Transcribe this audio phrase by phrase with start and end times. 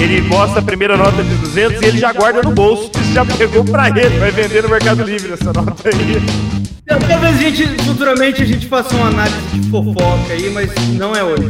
[0.00, 2.90] Ele mostra a primeira nota de 200 e ele já guarda no bolso.
[3.00, 4.18] Isso já pegou pra ele.
[4.18, 6.22] Vai vender no Mercado Livre essa nota aí.
[6.86, 11.22] Talvez a gente, futuramente, a gente faça uma análise de fofoca aí, mas não é
[11.22, 11.48] hoje.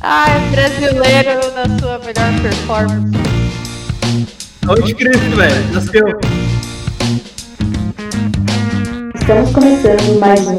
[0.00, 3.18] Ai, brasileiro na sua melhor performance.
[4.68, 5.72] Onde Cristo, velho?
[5.72, 6.20] Nasceu.
[9.14, 10.56] Estamos começando mais um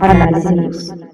[0.00, 1.11] Análise News.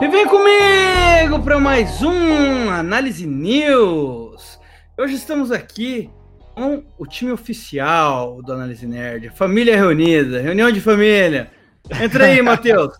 [0.00, 4.58] E vem comigo para mais um Análise News.
[4.98, 6.10] Hoje estamos aqui
[6.54, 11.50] com o time oficial do Análise Nerd, família reunida, reunião de família.
[12.02, 12.98] Entra aí, Matheus.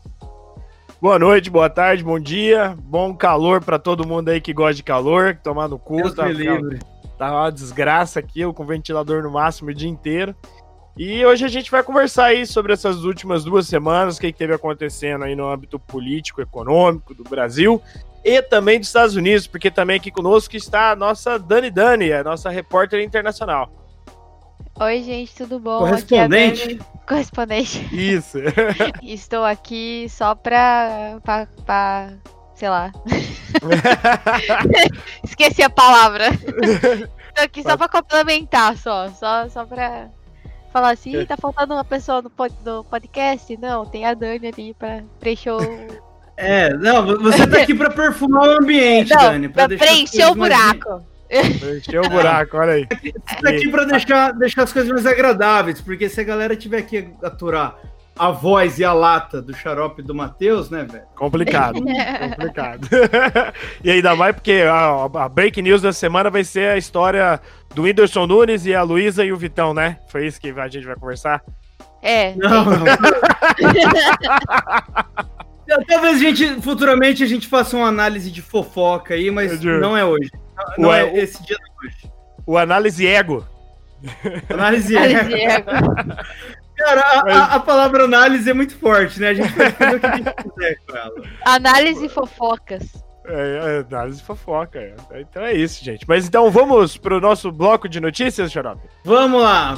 [1.01, 4.83] Boa noite, boa tarde, bom dia, bom calor para todo mundo aí que gosta de
[4.83, 6.79] calor, tomar no cu, Deus tá, livre.
[7.19, 10.35] tá uma desgraça aqui, eu com ventilador no máximo o dia inteiro.
[10.97, 14.39] E hoje a gente vai conversar aí sobre essas últimas duas semanas, o que, que
[14.39, 17.83] teve acontecendo aí no âmbito político, econômico do Brasil
[18.25, 22.23] e também dos Estados Unidos, porque também aqui conosco está a nossa Dani Dani, a
[22.23, 23.71] nossa repórter internacional.
[24.81, 25.81] Oi, gente, tudo bom?
[25.81, 26.63] Correspondente.
[26.63, 27.89] Aqui é a Dani, correspondente.
[27.93, 28.39] Isso.
[29.03, 32.13] Estou aqui só pra, pra, pra
[32.55, 32.93] sei lá.
[35.23, 36.29] Esqueci a palavra.
[36.29, 39.11] Estou aqui só pra complementar, só.
[39.11, 40.09] Só, só pra
[40.75, 43.57] falar assim, "Ih, tá faltando uma pessoa no, pod- no podcast?
[43.57, 45.59] Não, tem a Dani ali pra preencher o...
[46.37, 49.49] É, não, você tá aqui para perfumar o ambiente, Não, Dani.
[49.49, 51.03] pra deixar as preencher o mais- buraco.
[51.31, 52.87] Encheu o buraco, olha aí.
[53.03, 56.83] Você tá aqui para deixar, deixar as coisas mais agradáveis, porque se a galera tiver
[56.83, 57.77] que aturar
[58.17, 61.05] a voz e a lata do xarope do Matheus, né, velho?
[61.17, 61.81] Complicado.
[61.83, 62.89] complicado.
[63.83, 67.41] e ainda mais porque a, a break news da semana vai ser a história
[67.75, 69.99] do Whindersson Nunes e a Luísa e o Vitão, né?
[70.09, 71.43] Foi isso que a gente vai conversar?
[72.03, 72.85] É, Não, não.
[75.89, 80.05] Talvez a gente, futuramente, a gente faça uma análise de fofoca aí, mas não é
[80.05, 80.31] hoje.
[80.79, 82.13] Não Ué, é o- esse dia de hoje.
[82.47, 83.45] O análise ego.
[84.51, 85.45] Análise Análise é.
[85.55, 85.71] ego.
[86.85, 89.29] Cara, a, a- a palavra análise é muito forte, né?
[89.29, 91.15] A gente pode fazer o que a gente quiser com ela.
[91.47, 93.05] Análise fofocas.
[93.27, 94.79] É, é, análise fofoca.
[94.79, 94.95] é.
[95.21, 96.05] Então é isso, gente.
[96.07, 98.83] Mas então vamos pro nosso bloco de notícias, Xarope?
[99.05, 99.75] Vamos lá.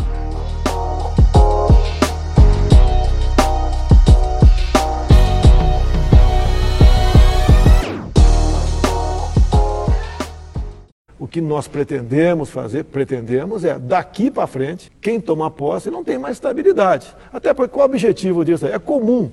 [11.18, 16.18] O que nós pretendemos fazer, pretendemos é, daqui para frente, quem toma posse não tem
[16.18, 17.14] mais estabilidade.
[17.32, 18.66] Até porque qual o objetivo disso?
[18.66, 18.72] aí?
[18.72, 19.30] É comum.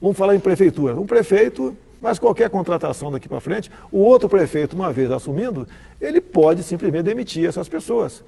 [0.00, 0.94] Vamos falar em prefeitura.
[0.94, 5.66] Um prefeito, mas qualquer contratação daqui para frente, o outro prefeito, uma vez assumindo,
[6.00, 8.22] ele pode simplesmente demitir essas pessoas.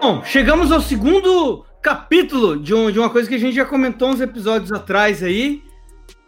[0.00, 4.10] Bom, chegamos ao segundo capítulo de, um- de uma coisa que a gente já comentou
[4.10, 5.62] uns episódios atrás aí.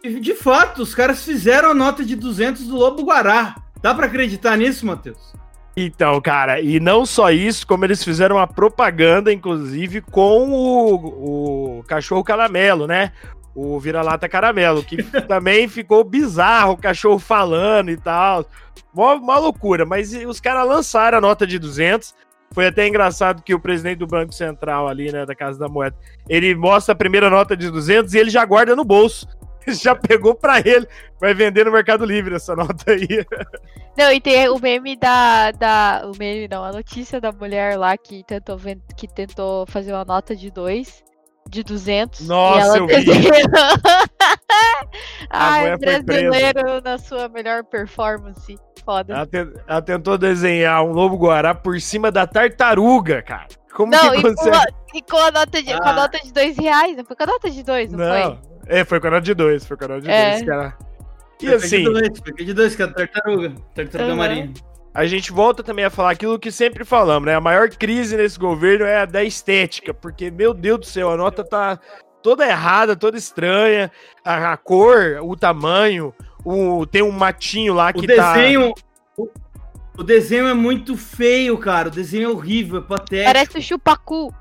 [0.03, 3.55] E, de fato, os caras fizeram a nota de 200 do Lobo Guará.
[3.81, 5.31] Dá pra acreditar nisso, Matheus?
[5.75, 11.83] Então, cara, e não só isso, como eles fizeram uma propaganda, inclusive, com o, o
[11.83, 13.11] cachorro caramelo, né?
[13.55, 18.45] O vira-lata caramelo, que também ficou bizarro, o cachorro falando e tal.
[18.93, 22.13] Mó, mó loucura, mas os caras lançaram a nota de 200.
[22.53, 25.95] Foi até engraçado que o presidente do Banco Central ali, né, da Casa da Moeda,
[26.27, 29.27] ele mostra a primeira nota de 200 e ele já guarda no bolso.
[29.67, 30.87] Já pegou pra ele,
[31.19, 33.23] vai vender no Mercado Livre essa nota aí.
[33.95, 36.01] Não, e tem o meme da, da.
[36.05, 38.57] O meme não, a notícia da mulher lá que tentou,
[38.97, 41.03] que tentou fazer uma nota de 2,
[41.49, 42.27] de 200.
[42.27, 42.95] Nossa, eu vi.
[45.29, 48.57] Ai, brasileiro na sua melhor performance.
[48.91, 49.13] Foda.
[49.13, 53.47] Ela, te- ela tentou desenhar um lobo guará por cima da tartaruga, cara.
[53.73, 54.57] Como não, que e com, consegue?
[54.57, 54.65] a,
[54.95, 55.93] e com a nota de, com a Ah.
[55.93, 58.99] nota de 2 reais, não foi com a nota de 2, não, Não, é, foi
[58.99, 60.31] com a nota de dois, foi com a nota de É.
[60.31, 60.77] dois, cara.
[61.41, 63.53] E de assim, dois, fica de dois, que é a tartaruga.
[63.73, 64.17] Tartaruga Uhum.
[64.17, 64.51] marinha.
[64.93, 67.33] a gente volta também a falar aquilo que sempre falamos, né?
[67.33, 71.15] A maior crise nesse governo é a da estética, porque, meu Deus do céu, a
[71.15, 71.79] nota tá
[72.21, 73.91] toda errada, toda estranha.
[74.23, 76.13] A, a cor, o tamanho,
[76.43, 78.33] o, tem um matinho lá O que tá.
[78.33, 78.73] desenho.
[79.17, 79.29] O,
[79.97, 81.87] o desenho é muito feio, cara.
[81.87, 83.33] O desenho é horrível, é patético.
[83.33, 84.33] Parece o chupacu.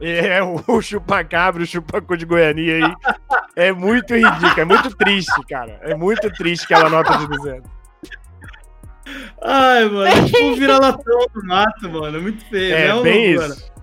[0.00, 2.94] É, o chupacabra, o chupacu de Goiania aí.
[3.56, 5.80] É muito ridículo, é muito triste, cara.
[5.82, 7.78] É muito triste aquela nota de 200.
[9.42, 12.18] Ai, mano, é tipo um vira-latão do mato, mano.
[12.18, 12.74] É muito feio.
[12.74, 13.54] É, não, bem mano.
[13.54, 13.77] isso.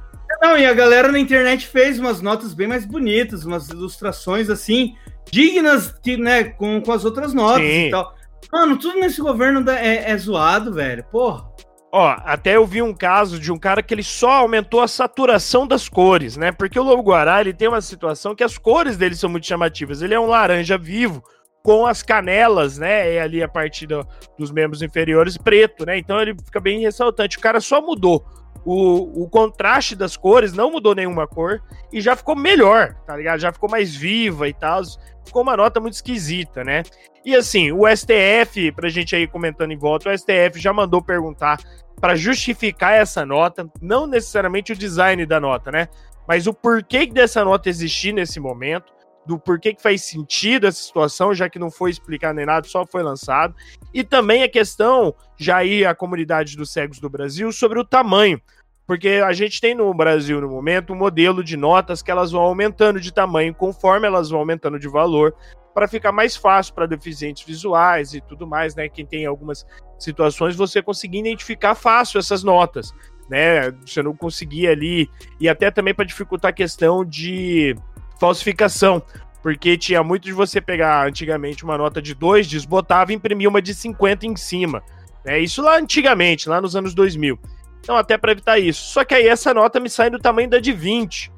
[0.46, 4.96] Não, e a galera na internet fez umas notas bem mais bonitas, umas ilustrações assim,
[5.32, 7.88] dignas que, né, com, com as outras notas Sim.
[7.88, 8.14] e tal.
[8.54, 11.04] Mano, tudo nesse governo é, é zoado, velho.
[11.06, 11.50] Porra.
[11.92, 15.66] Ó, até eu vi um caso de um cara que ele só aumentou a saturação
[15.66, 16.52] das cores, né?
[16.52, 20.04] Porque o Lobo Guará, ele tem uma situação que as cores dele são muito chamativas.
[20.04, 21.24] Ele é um laranja vivo
[21.64, 23.14] com as canelas, né?
[23.16, 24.06] E ali a partir do-
[24.38, 25.98] dos membros inferiores preto, né?
[25.98, 27.40] Então ele fica bem ressaltante.
[27.40, 28.24] O cara só mudou
[28.66, 31.62] o, o contraste das cores, não mudou nenhuma cor
[31.94, 33.40] e já ficou melhor, tá ligado?
[33.40, 34.82] Já ficou mais viva e tal.
[35.24, 36.84] Ficou uma nota muito esquisita, né?
[37.24, 41.60] E assim, o STF, pra gente aí comentando em volta, o STF já mandou perguntar
[42.02, 45.88] para justificar essa nota, não necessariamente o design da nota, né?
[46.28, 48.92] Mas o porquê dessa nota existir nesse momento,
[49.26, 52.86] do porquê que faz sentido essa situação, já que não foi explicado nem nada, só
[52.86, 53.56] foi lançado.
[53.94, 58.40] E também a questão, já aí a comunidade dos cegos do Brasil, sobre o tamanho.
[58.88, 62.42] Porque a gente tem no Brasil, no momento, um modelo de notas que elas vão
[62.42, 65.36] aumentando de tamanho conforme elas vão aumentando de valor,
[65.74, 68.88] para ficar mais fácil para deficientes visuais e tudo mais, né?
[68.88, 69.66] Quem tem algumas
[70.00, 72.94] situações, você conseguir identificar fácil essas notas,
[73.30, 73.72] né?
[73.86, 77.76] Você não conseguir ali, e até também para dificultar a questão de
[78.20, 79.02] falsificação.
[79.42, 83.62] Porque tinha muito de você pegar antigamente uma nota de 2, desbotava e imprimia uma
[83.62, 84.82] de 50 em cima.
[85.24, 85.40] Né?
[85.40, 87.38] Isso lá antigamente, lá nos anos 2000.
[87.80, 88.84] Então, até para evitar isso.
[88.86, 91.32] Só que aí essa nota me sai do tamanho da de 20.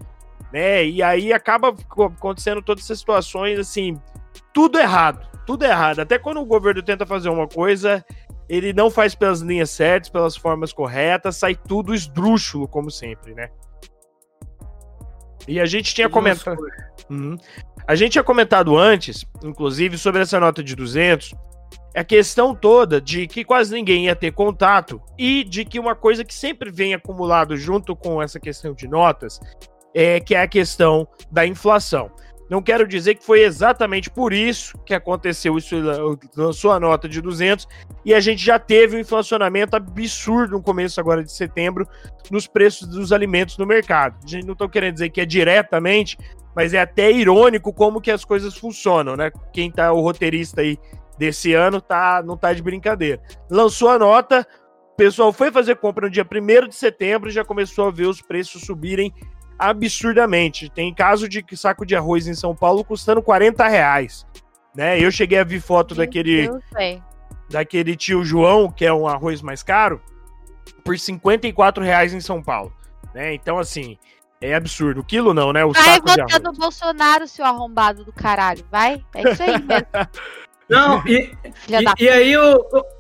[0.54, 0.86] Né?
[0.86, 4.00] E aí acaba acontecendo todas essas situações, assim,
[4.54, 5.28] tudo errado.
[5.46, 6.00] Tudo errado.
[6.00, 8.06] Até quando o governo tenta fazer uma coisa,
[8.48, 13.50] ele não faz pelas linhas certas, pelas formas corretas, sai tudo esdrúxulo, como sempre, né?
[15.48, 16.60] E a gente tinha comentado.
[17.10, 17.38] Uhum.
[17.88, 21.34] A gente tinha comentado antes, inclusive, sobre essa nota de 200,
[21.96, 26.24] a questão toda de que quase ninguém ia ter contato e de que uma coisa
[26.24, 29.40] que sempre vem acumulado junto com essa questão de notas
[29.96, 32.12] é que é a questão da inflação.
[32.50, 35.76] Não quero dizer que foi exatamente por isso que aconteceu isso,
[36.36, 37.68] lançou a nota de 200
[38.06, 41.88] e a gente já teve um inflacionamento absurdo no começo agora de setembro
[42.32, 44.18] nos preços dos alimentos no mercado.
[44.24, 46.18] A gente não estou querendo dizer que é diretamente,
[46.56, 49.30] mas é até irônico como que as coisas funcionam, né?
[49.52, 50.78] Quem tá o roteirista aí
[51.18, 53.22] desse ano tá não tá de brincadeira.
[53.50, 54.48] Lançou a nota,
[54.94, 58.08] o pessoal foi fazer compra no dia 1 de setembro e já começou a ver
[58.08, 59.14] os preços subirem
[59.57, 60.69] absurdamente.
[60.69, 64.25] Tem caso de saco de arroz em São Paulo custando 40 reais.
[64.75, 65.00] Né?
[65.00, 66.63] Eu cheguei a ver foto Meu daquele, Deus,
[67.50, 70.01] daquele tio João, que é um arroz mais caro,
[70.83, 72.71] por 54 reais em São Paulo.
[73.13, 73.33] Né?
[73.33, 73.98] Então, assim,
[74.39, 75.01] é absurdo.
[75.01, 75.65] O quilo não, né?
[75.65, 78.63] O Vai saco de votar no Bolsonaro, seu arrombado do caralho.
[78.71, 79.04] Vai?
[79.15, 79.88] É isso aí mesmo,
[80.69, 81.33] Não, e,
[81.69, 82.97] e, e aí o, o-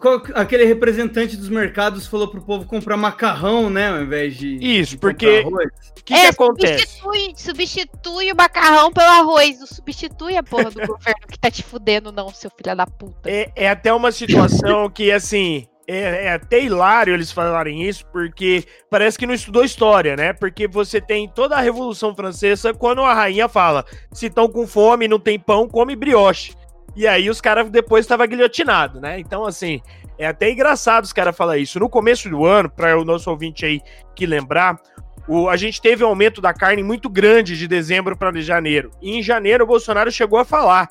[0.00, 3.88] qual- aquele representante dos mercados falou pro povo comprar macarrão, né?
[3.90, 4.56] Ao invés de.
[4.56, 5.44] Isso, de porque-.
[5.44, 6.86] O que, é, que acontece?
[6.86, 9.60] Substitui, substitui o macarrão pelo arroz.
[9.60, 13.30] Não substitui a porra do governo que tá te fudendo, não, seu filho da puta.
[13.30, 18.64] É, é até uma situação que, assim, é, é até hilário eles falarem isso, porque
[18.90, 20.32] parece que não estudou história, né?
[20.32, 25.08] Porque você tem toda a Revolução Francesa quando a rainha fala: se estão com fome,
[25.08, 26.54] não tem pão, come brioche.
[26.94, 29.18] E aí os caras depois estavam guilhotinados, né?
[29.18, 29.80] Então, assim,
[30.18, 31.80] é até engraçado os caras falar isso.
[31.80, 33.80] No começo do ano, para o nosso ouvinte aí
[34.14, 34.78] que lembrar,
[35.26, 38.90] o, a gente teve um aumento da carne muito grande de dezembro para janeiro.
[39.00, 40.90] E em janeiro o Bolsonaro chegou a falar: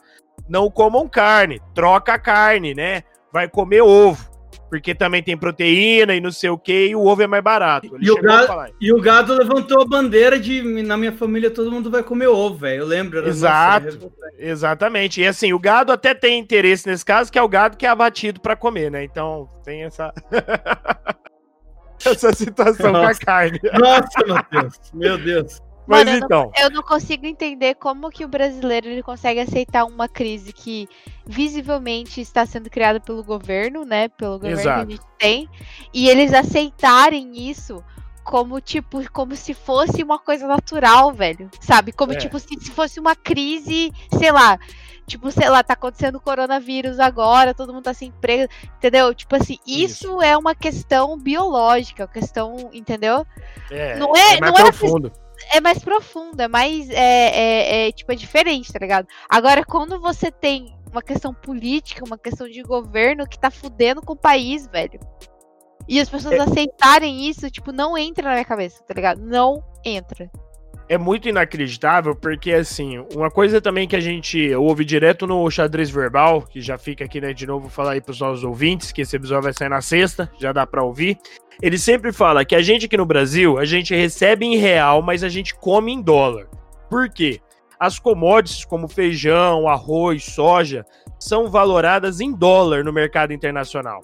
[0.50, 3.04] não comam carne, troca a carne, né?
[3.32, 4.31] Vai comer ovo.
[4.72, 7.94] Porque também tem proteína e não sei o que, e o ovo é mais barato.
[8.00, 8.74] E o gado-.
[8.80, 12.56] E o gado levantou a bandeira de na minha família todo mundo vai comer ovo,
[12.56, 12.84] velho.
[12.84, 13.18] Eu lembro.
[13.20, 13.86] era- Exato.
[13.88, 14.10] nossa,
[14.40, 15.20] Exatamente.
[15.20, 17.90] E assim, o gado até tem interesse nesse caso, que é o gado que é
[17.90, 19.04] abatido para comer, né?
[19.04, 20.14] Então tem essa.
[22.06, 23.20] essa situação com a Nossa.
[23.20, 23.60] carne.
[23.78, 24.80] Nossa, Matheus.
[24.94, 25.62] Meu Deus.
[25.92, 26.52] Mas Mano, eu não- então.
[26.58, 30.88] Eu não consigo entender como que o brasileiro ele consegue aceitar uma crise que
[31.26, 34.08] visivelmente está sendo criada pelo governo, né?
[34.10, 34.88] Pelo governo Exato.
[34.88, 35.50] que a gente tem,
[35.94, 37.84] e eles aceitarem isso
[38.24, 41.50] como tipo, como se fosse uma coisa natural, velho.
[41.60, 41.92] Sabe?
[41.92, 42.16] Como É.
[42.16, 44.60] tipo se, se fosse uma crise, sei lá,
[45.08, 49.14] tipo, sei lá, tá acontecendo coronavírus agora, todo mundo tá sem emprego, entendeu?
[49.16, 53.26] Tipo assim, isso, é uma questão biológica, questão, entendeu?
[53.72, 55.12] É, não é- mais não profundo.
[55.54, 56.90] É mais profundo, é mais.
[56.90, 59.08] É, é, é, tipo, é diferente, tá ligado?
[59.30, 64.14] Agora, quando você tem uma questão política, uma questão de governo que tá fudendo com
[64.14, 65.00] o país, velho.
[65.88, 66.40] E as pessoas É.
[66.40, 69.20] aceitarem isso, tipo, não entra na minha cabeça, tá ligado?
[69.22, 70.30] Não entra.
[70.92, 75.90] É muito inacreditável, porque assim, uma coisa também que a gente ouve direto no xadrez
[75.90, 79.16] verbal, que já fica aqui, né, de novo, falar aí pros nossos ouvintes, que esse
[79.16, 81.18] episódio vai sair na sexta, já dá pra ouvir.
[81.62, 85.24] Ele sempre fala que a gente aqui no Brasil, a gente recebe em real, mas
[85.24, 86.50] a gente come em dólar.
[86.90, 87.40] Por quê?
[87.82, 90.86] as commodities como feijão, arroz, soja
[91.18, 94.02] são valoradas em dólar no mercado internacional.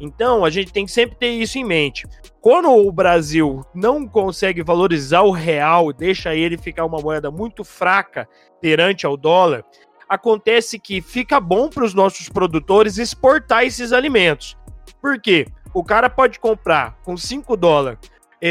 [0.00, 2.06] Então, a gente tem que sempre ter isso em mente.
[2.40, 8.28] Quando o Brasil não consegue valorizar o real, deixa ele ficar uma moeda muito fraca
[8.60, 9.64] perante ao dólar,
[10.08, 14.56] acontece que fica bom para os nossos produtores exportar esses alimentos.
[15.00, 15.46] Por quê?
[15.74, 17.98] O cara pode comprar com 5 dólares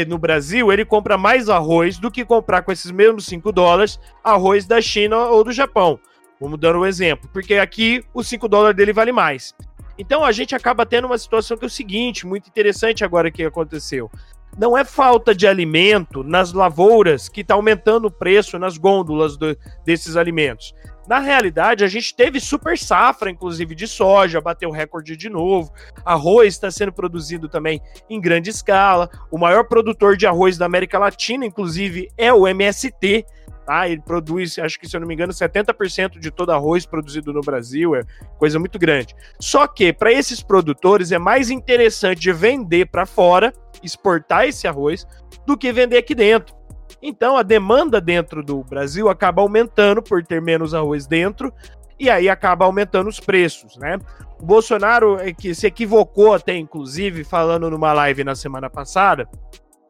[0.08, 4.66] no Brasil, ele compra mais arroz do que comprar com esses mesmos 5 dólares arroz
[4.66, 5.98] da China ou do Japão.
[6.38, 9.54] Vamos dar um exemplo, porque aqui os 5 dólares dele vale mais.
[9.98, 13.42] Então a gente acaba tendo uma situação que é o seguinte, muito interessante agora que
[13.42, 14.10] aconteceu.
[14.58, 19.56] Não é falta de alimento nas lavouras que está aumentando o preço nas gôndolas do,
[19.84, 20.74] desses alimentos.
[21.06, 25.72] Na realidade, a gente teve super safra, inclusive de soja, bateu recorde de novo.
[26.04, 29.08] Arroz está sendo produzido também em grande escala.
[29.30, 33.24] O maior produtor de arroz da América Latina, inclusive, é o MST.
[33.64, 33.88] Tá?
[33.88, 37.40] Ele produz, acho que se eu não me engano, 70% de todo arroz produzido no
[37.40, 38.02] Brasil, é
[38.38, 39.14] coisa muito grande.
[39.40, 45.06] Só que para esses produtores é mais interessante de vender para fora, exportar esse arroz,
[45.44, 46.55] do que vender aqui dentro.
[47.02, 51.52] Então a demanda dentro do Brasil acaba aumentando por ter menos arroz dentro
[51.98, 53.98] e aí acaba aumentando os preços, né?
[54.40, 59.28] O Bolsonaro é que se equivocou até inclusive falando numa live na semana passada,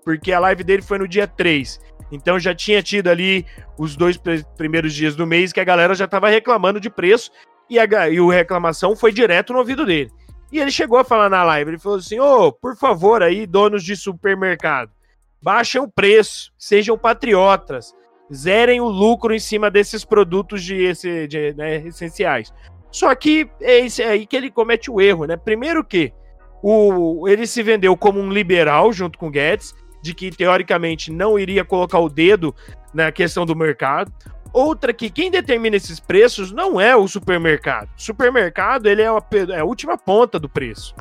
[0.05, 1.81] porque a live dele foi no dia 3.
[2.13, 3.45] Então já tinha tido ali
[3.79, 4.21] os dois
[4.57, 7.31] primeiros dias do mês que a galera já estava reclamando de preço
[7.69, 10.11] e a e o reclamação foi direto no ouvido dele.
[10.53, 13.47] E ele chegou a falar na live, ele falou assim: "Ô, oh, por favor aí,
[13.47, 14.93] donos de supermercado,
[15.47, 17.95] baixem o preço, sejam patriotas,
[18.35, 22.53] zerem o lucro em cima desses produtos de, esse, de né, essenciais.
[22.91, 25.37] Só que é é aí que ele comete o erro, né?
[25.37, 26.13] Primeiro que
[26.61, 29.73] o, ele se vendeu como um liberal junto com Guedes,
[30.03, 32.53] de que teoricamente não iria colocar o dedo
[32.93, 34.13] na questão do mercado.
[34.53, 37.89] Outra que quem determina esses preços não é o supermercado.
[37.97, 39.23] O supermercado ele é a,
[39.55, 40.93] é a última ponta do preço.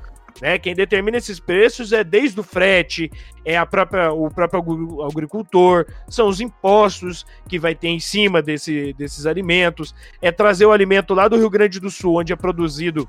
[0.42, 0.58] Né?
[0.58, 3.10] Quem determina esses preços é desde o frete,
[3.46, 8.94] é a própria, o próprio agricultor, são os impostos que vai ter em cima desse,
[8.94, 13.08] desses alimentos, é trazer o alimento lá do Rio Grande do Sul, onde é produzido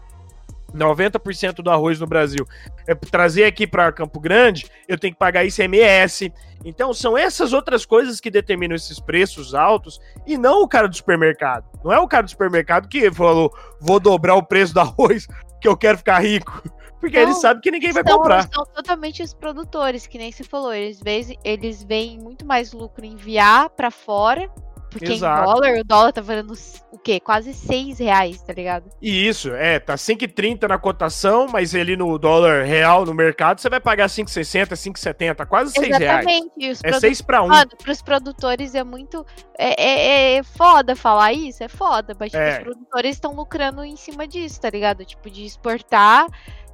[0.75, 2.47] 90% do arroz no Brasil,
[2.87, 6.33] é trazer aqui para Campo Grande, eu tenho que pagar ICMS.
[6.65, 10.97] Então, são essas outras coisas que determinam esses preços altos e não o cara do
[10.97, 11.65] supermercado.
[11.85, 15.27] Não é o cara do supermercado que falou, vou dobrar o preço do arroz
[15.61, 16.63] que eu quero ficar rico.
[17.01, 18.49] Porque eles sabem que ninguém vai comprar.
[18.53, 20.73] São totalmente os produtores, que nem se falou.
[20.73, 24.51] Eles veem, eles veem muito mais lucro enviar para fora
[24.99, 25.43] porque Exato.
[25.43, 26.55] em dólar, o dólar tá valendo
[26.91, 27.21] o quê?
[27.21, 28.91] Quase 6 reais, tá ligado?
[29.01, 33.69] E isso, é, tá 5,30 na cotação, mas ali no dólar real, no mercado, você
[33.69, 36.53] vai pagar 5,60, 5,70, quase 6 Exatamente.
[36.59, 36.81] reais.
[36.83, 37.49] É 6 para 1.
[37.49, 39.25] Mano, pros produtores é muito...
[39.59, 42.59] É, é, é, foda falar isso, é foda, mas tipo, é.
[42.59, 45.05] os produtores estão lucrando em cima disso, tá ligado?
[45.05, 46.27] Tipo, de exportar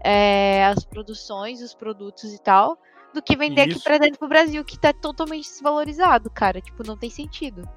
[0.03, 2.79] é, as produções, os produtos e tal,
[3.15, 3.79] do que vender Isso.
[3.79, 6.61] aqui pra dentro pro Brasil, que tá totalmente desvalorizado, cara.
[6.61, 7.69] Tipo, não tem sentido.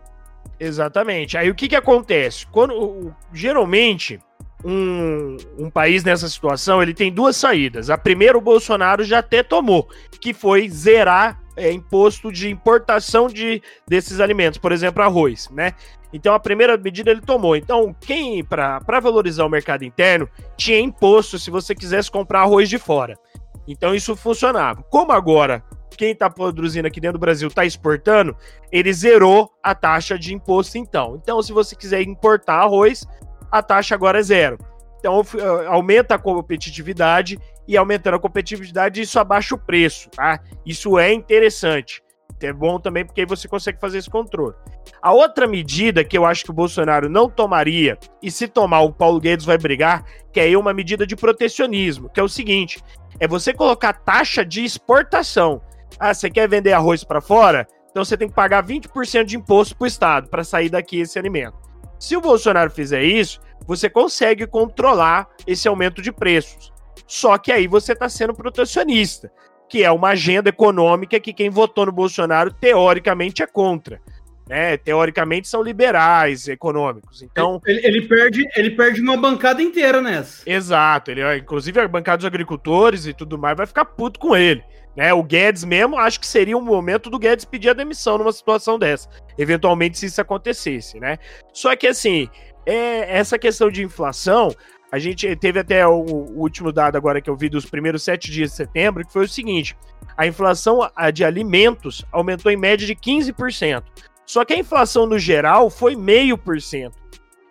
[0.59, 1.37] Exatamente.
[1.37, 2.47] Aí o que que acontece?
[2.47, 4.19] Quando geralmente
[4.63, 7.89] um, um país nessa situação ele tem duas saídas.
[7.89, 9.89] A primeira o Bolsonaro já até tomou,
[10.19, 15.73] que foi zerar é, imposto de importação de desses alimentos, por exemplo, arroz, né?
[16.15, 17.57] Então a primeira medida ele tomou.
[17.57, 22.79] Então quem para valorizar o mercado interno tinha imposto se você quisesse comprar arroz de
[22.79, 23.19] fora.
[23.67, 24.81] Então isso funcionava.
[24.83, 25.61] Como agora
[25.97, 28.35] quem está produzindo aqui dentro do Brasil está exportando,
[28.71, 31.19] ele zerou a taxa de imposto então.
[31.21, 33.05] Então, se você quiser importar arroz,
[33.51, 34.57] a taxa agora é zero.
[34.99, 40.39] Então, eh, aumenta a competitividade e aumentando a competitividade, isso abaixa o preço, tá?
[40.65, 42.03] Isso é interessante.
[42.41, 44.55] É bom também porque aí você consegue fazer esse controle.
[45.01, 48.93] A outra medida que eu acho que o Bolsonaro não tomaria, e se tomar o
[48.93, 52.83] Paulo Guedes vai brigar, que é uma medida de protecionismo, que é o seguinte:
[53.19, 55.61] é você colocar taxa de exportação.
[55.99, 57.65] Ah, você quer vender arroz para fora?
[57.89, 61.17] Então você tem que pagar 20% de imposto para o Estado para sair daqui esse
[61.17, 61.57] alimento.
[61.97, 66.73] Se o Bolsonaro fizer isso, você consegue controlar esse aumento de preços.
[67.07, 69.31] Só que aí você está sendo protecionista,
[69.69, 73.99] que é uma agenda econômica que quem votou no Bolsonaro teoricamente é contra.
[74.47, 74.77] Né?
[74.77, 77.23] Teoricamente são liberais econômicos.
[77.23, 80.47] Então ele, ele, perde ele perde uma bancada inteira nessa.
[80.47, 81.09] Exato.
[81.11, 84.63] Ele, inclusive a bancada dos agricultores e tudo mais vai ficar puto com ele.
[84.95, 88.31] Né, o Guedes mesmo, acho que seria o momento do Guedes pedir a demissão numa
[88.31, 91.17] situação dessa, eventualmente se isso acontecesse, né?
[91.51, 92.29] Só que assim,
[92.65, 94.55] é, essa questão de inflação,
[94.95, 98.31] a gente teve até o, o, último dado agora que eu vi dos primeiros sete
[98.31, 99.75] dias de setembro, que foi o seguinte:
[100.15, 100.79] a inflação
[101.13, 103.83] de alimentos aumentou em média de 15%.
[104.25, 106.97] Só que a inflação no geral foi meio por cento.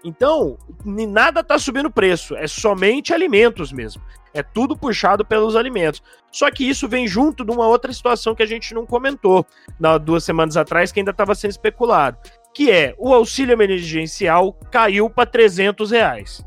[0.03, 4.03] Então, nada está subindo preço, é somente alimentos mesmo.
[4.33, 6.03] É tudo puxado pelos alimentos.
[6.33, 9.47] Só que isso vem junto de uma outra situação que a gente não comentou
[9.79, 12.19] na, duas semanas atrás, que ainda estava sendo especulado,
[12.55, 16.45] que é o auxílio emergencial caiu para 300 reais.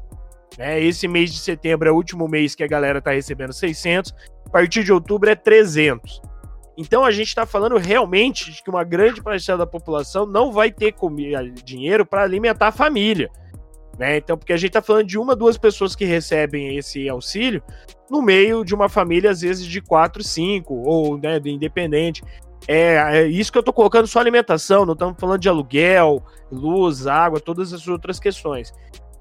[0.57, 0.81] Né?
[0.81, 4.13] Esse mês de setembro é o último mês que a galera está recebendo 600,
[4.45, 6.21] a partir de outubro é 300.
[6.77, 10.71] Então a gente está falando realmente de que uma grande parcela da população não vai
[10.71, 10.93] ter
[11.63, 13.29] dinheiro para alimentar a família.
[13.97, 14.17] Né?
[14.17, 17.63] Então, porque a gente está falando de uma, duas pessoas que recebem esse auxílio
[18.09, 22.23] no meio de uma família, às vezes, de quatro, cinco, ou né, de independente.
[22.67, 27.07] É, é isso que eu estou colocando só alimentação, não estamos falando de aluguel, luz,
[27.07, 28.71] água, todas as outras questões.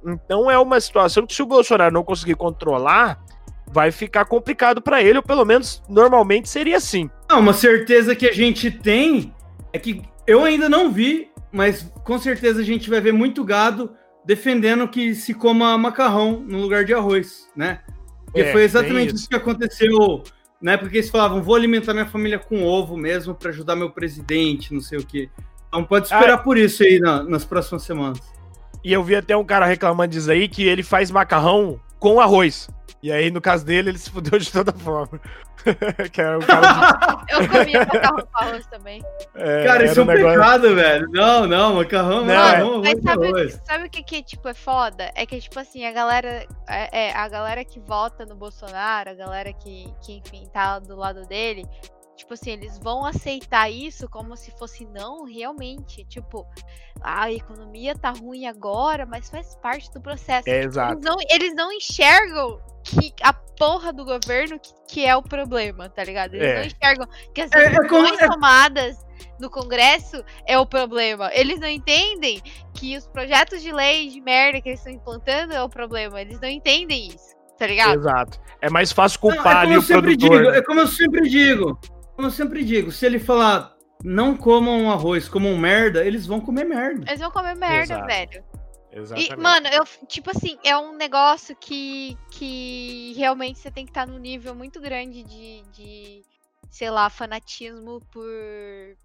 [0.06, 3.20] Então é uma situação que se o Bolsonaro não conseguir controlar,
[3.66, 7.10] vai ficar complicado para ele, ou pelo menos normalmente seria assim.
[7.28, 9.34] Não, uma certeza que a gente tem
[9.72, 13.90] é que eu ainda não vi, mas com certeza a gente vai ver muito gado
[14.24, 17.80] defendendo que se coma macarrão no lugar de arroz, né?
[18.24, 19.16] Porque é, foi exatamente isso.
[19.16, 19.28] isso.
[19.28, 20.22] que aconteceu,
[20.60, 20.76] né?
[20.76, 24.80] Porque eles falavam, vou alimentar minha família com ovo mesmo para ajudar meu presidente, não
[24.80, 25.28] sei o quê.
[25.68, 28.20] Então pode esperar ah, por isso aí na, nas próximas semanas.
[28.86, 32.70] E eu vi até um cara reclamando disso aí que ele faz macarrão com arroz.
[33.02, 35.20] E aí, no caso dele, ele se fudeu de toda forma.
[36.12, 37.34] que era o cara de...
[37.34, 39.02] Eu comia macarrão com arroz também.
[39.34, 40.38] É, cara, isso é um, negócio...
[40.38, 41.08] pecado, velho.
[41.10, 42.58] Não, não, macarrão não.
[42.60, 45.10] não mas sabe, sabe o que, que tipo, é foda?
[45.16, 46.46] É que, tipo assim, a galera.
[46.68, 50.94] É, é, a galera que vota no Bolsonaro, a galera que, que, enfim, tá do
[50.94, 51.64] lado dele,
[52.16, 56.04] Tipo assim, eles vão aceitar isso como se fosse não realmente.
[56.06, 56.46] Tipo,
[57.02, 60.48] a economia tá ruim agora, mas faz parte do processo.
[60.48, 60.92] É, tipo, exato.
[60.94, 65.88] Eles não, eles não enxergam que a porra do governo que, que é o problema,
[65.88, 66.34] tá ligado?
[66.34, 66.54] Eles é.
[66.54, 69.06] não enxergam que as é, decisões é, tomadas
[69.38, 71.30] no Congresso é o problema.
[71.34, 72.40] Eles não entendem
[72.74, 76.20] que os projetos de lei de merda que eles estão implantando é o problema.
[76.20, 77.98] Eles não entendem isso, tá ligado?
[77.98, 78.40] Exato.
[78.60, 80.42] É mais fácil culpar não, é ali o produtor.
[80.42, 81.78] Digo, é como eu sempre digo.
[82.16, 86.64] Como eu sempre digo, se ele falar não comam arroz, comam merda, eles vão comer
[86.64, 87.04] merda.
[87.06, 88.06] Eles vão comer merda, Exato.
[88.06, 88.44] velho.
[88.90, 89.32] Exatamente.
[89.32, 94.06] E, mano, eu, tipo assim, é um negócio que, que realmente você tem que estar
[94.06, 96.22] tá num nível muito grande de, de
[96.70, 98.96] sei lá, fanatismo por.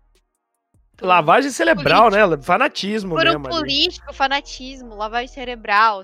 [0.96, 2.38] por lavagem cerebral, político.
[2.38, 2.42] né?
[2.42, 3.42] Fanatismo por mesmo.
[3.42, 4.16] Por um político, ali.
[4.16, 6.02] fanatismo, lavagem cerebral.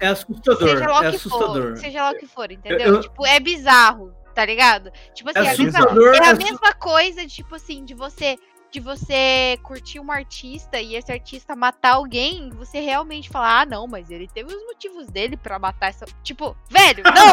[0.00, 0.70] É assustador.
[0.70, 1.62] Seja lá o é que assustador.
[1.62, 1.76] for.
[1.76, 2.94] Seja lá o que for, entendeu?
[2.94, 4.90] Eu, tipo, é bizarro tá ligado?
[5.14, 8.36] Tipo assim, é, a mesma, é a mesma coisa, de, tipo assim, de você
[8.74, 13.86] de você curtir um artista e esse artista matar alguém, você realmente falar, ah, não,
[13.86, 16.04] mas ele teve os motivos dele para matar essa.
[16.24, 17.32] Tipo, velho, não!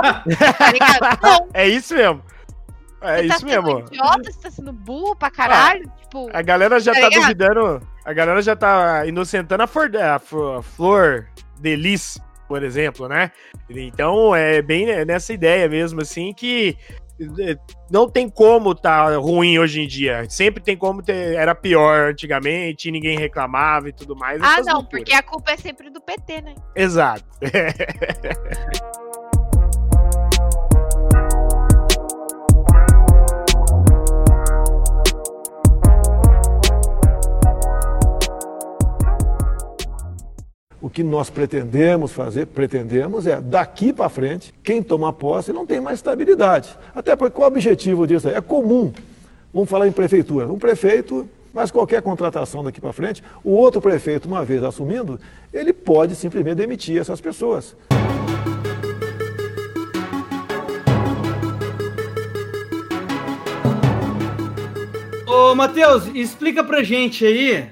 [0.54, 1.20] tá ligado?
[1.24, 1.48] Não.
[1.52, 2.24] É isso mesmo.
[3.02, 3.80] É você tá isso tá mesmo.
[3.80, 5.92] idiota, você tá sendo burro pra caralho.
[5.92, 7.88] Ah, tipo, a galera já tá, tá duvidando.
[8.06, 11.28] A galera já tá inocentando a, flor, a flor
[11.60, 12.20] de lis,
[12.52, 13.32] por exemplo, né?
[13.70, 16.78] Então é bem nessa ideia mesmo, assim, que
[17.40, 17.56] é,
[17.90, 20.30] não tem como tá ruim hoje em dia.
[20.30, 21.36] Sempre tem como ter.
[21.36, 24.42] Era pior antigamente, ninguém reclamava e tudo mais.
[24.42, 24.90] Ah, não, loucuras.
[24.90, 26.56] porque a culpa é sempre do PT, né?
[26.76, 27.24] Exato.
[40.82, 45.80] O que nós pretendemos fazer, pretendemos é, daqui para frente, quem toma posse não tem
[45.80, 46.76] mais estabilidade.
[46.96, 48.28] Até porque qual o objetivo disso?
[48.28, 48.92] É comum.
[49.54, 50.48] Vamos falar em prefeitura.
[50.48, 55.20] Um prefeito mas qualquer contratação daqui para frente, o outro prefeito, uma vez assumindo,
[55.54, 57.76] ele pode simplesmente demitir essas pessoas.
[65.28, 67.70] Ô, Matheus, explica pra gente aí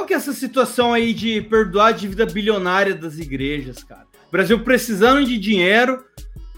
[0.00, 4.06] qual que é essa situação aí de perdoar a dívida bilionária das igrejas, cara?
[4.32, 6.02] Brasil precisando de dinheiro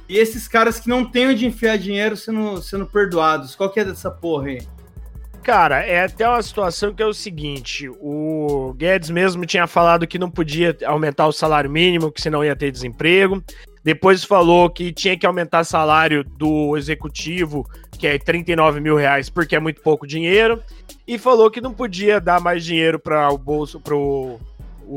[0.09, 3.57] e esses caras que não têm onde enfiar dinheiro sendo, sendo perdoados.
[3.57, 4.62] Qual que é dessa porra aí?
[5.42, 10.20] Cara, é até uma situação que é o seguinte: o Guedes mesmo tinha falado que
[10.20, 13.42] não podia aumentar o salário mínimo, que senão ia ter desemprego.
[13.83, 19.28] Depois falou que tinha que aumentar o salário do executivo, que é 39 mil reais,
[19.28, 20.62] porque é muito pouco dinheiro
[21.07, 24.38] e falou que não podia dar mais dinheiro para o bolso, para o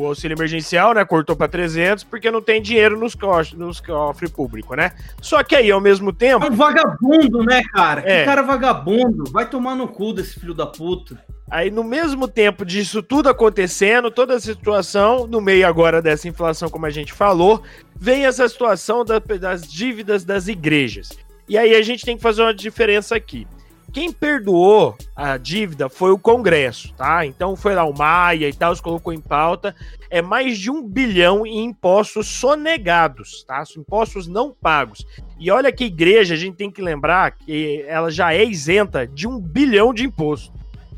[0.06, 1.04] auxílio emergencial, né?
[1.06, 4.92] Cortou para 300 porque não tem dinheiro nos cofres, nos cofres público, né?
[5.22, 8.02] Só que aí ao mesmo tempo, é um vagabundo, né, cara?
[8.06, 8.20] É.
[8.20, 11.24] Que cara vagabundo, vai tomar no cu desse filho da puta.
[11.50, 16.70] Aí no mesmo tempo disso tudo acontecendo, toda a situação, no meio agora dessa inflação,
[16.70, 17.62] como a gente falou,
[17.96, 21.10] vem essa situação da, das dívidas das igrejas.
[21.48, 23.48] E aí a gente tem que fazer uma diferença aqui
[23.96, 27.26] quem perdoou a dívida foi o Congresso, tá?
[27.26, 29.74] Então foi lá o Maia e tal, colocou em pauta.
[30.10, 33.64] É mais de um bilhão em impostos sonegados, tá?
[33.78, 35.08] Impostos não pagos.
[35.40, 39.30] E olha que igreja, a gente tem que lembrar que ela já é isenta de
[39.30, 40.52] um bilhão de imposto,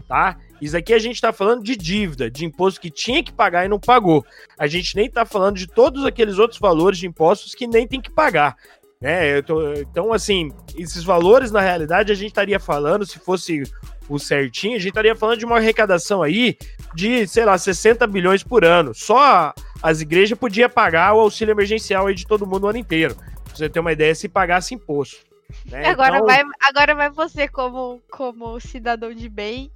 [0.07, 0.35] tá?
[0.59, 3.69] Isso aqui a gente está falando de dívida, de imposto que tinha que pagar e
[3.69, 4.25] não pagou.
[4.57, 8.01] A gente nem está falando de todos aqueles outros valores de impostos que nem tem
[8.01, 8.57] que pagar.
[8.99, 9.41] Né?
[9.41, 13.63] Tô, então, assim, esses valores, na realidade, a gente estaria falando, se fosse
[14.09, 16.57] o certinho, a gente estaria falando de uma arrecadação aí
[16.95, 18.93] de, sei lá, 60 bilhões por ano.
[18.93, 23.15] Só as igrejas podiam pagar o auxílio emergencial aí de todo mundo o ano inteiro.
[23.15, 25.17] Pra você ter uma ideia, se pagasse imposto.
[25.65, 25.87] Né?
[25.87, 26.25] Agora, então...
[26.25, 29.71] vai, agora vai você, como, como cidadão de bem,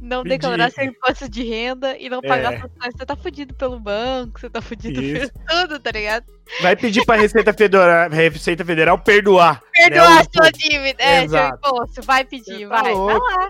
[0.00, 0.38] não Pedir.
[0.38, 2.58] declarar seu imposto de renda e não pagar é.
[2.60, 2.70] suas.
[2.96, 5.32] Você tá fudido pelo banco, você tá fudido Isso.
[5.32, 6.26] por tudo, tá ligado?
[6.60, 9.62] Vai pedir pra Receita Federal, Receita Federal perdoar.
[9.78, 12.02] Né, perdoar né, sua dívida, é, seu imposto.
[12.02, 12.94] Vai pedir, tá vai.
[12.94, 13.48] Vai lá.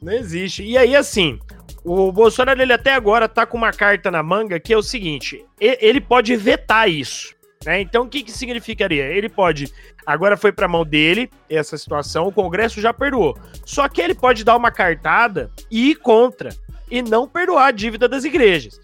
[0.00, 0.64] Não existe.
[0.64, 1.38] E aí, assim,
[1.84, 5.44] o Bolsonaro, ele até agora tá com uma carta na manga que é o seguinte:
[5.60, 7.34] ele pode vetar isso.
[7.64, 7.80] Né?
[7.80, 9.04] Então, o que, que significaria?
[9.04, 9.72] Ele pode.
[10.04, 13.36] Agora foi para mão dele essa situação, o Congresso já perdoou.
[13.64, 16.50] Só que ele pode dar uma cartada e ir contra
[16.90, 18.80] e não perdoar a dívida das igrejas.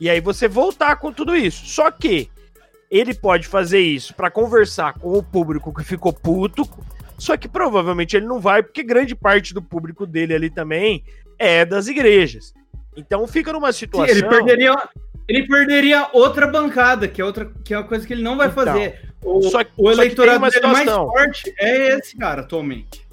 [0.00, 1.66] E aí você voltar com tudo isso.
[1.66, 2.30] Só que
[2.90, 6.68] ele pode fazer isso para conversar com o público que ficou puto.
[7.18, 11.04] Só que provavelmente ele não vai, porque grande parte do público dele ali também
[11.38, 12.54] é das igrejas.
[12.96, 14.14] Então fica numa situação.
[14.14, 14.74] Sim, ele perderia,
[15.30, 18.48] ele perderia outra bancada, que é outra que é uma coisa que ele não vai
[18.48, 19.12] então, fazer.
[19.22, 23.08] O, só, o eleitorado dele mais forte é esse cara atualmente.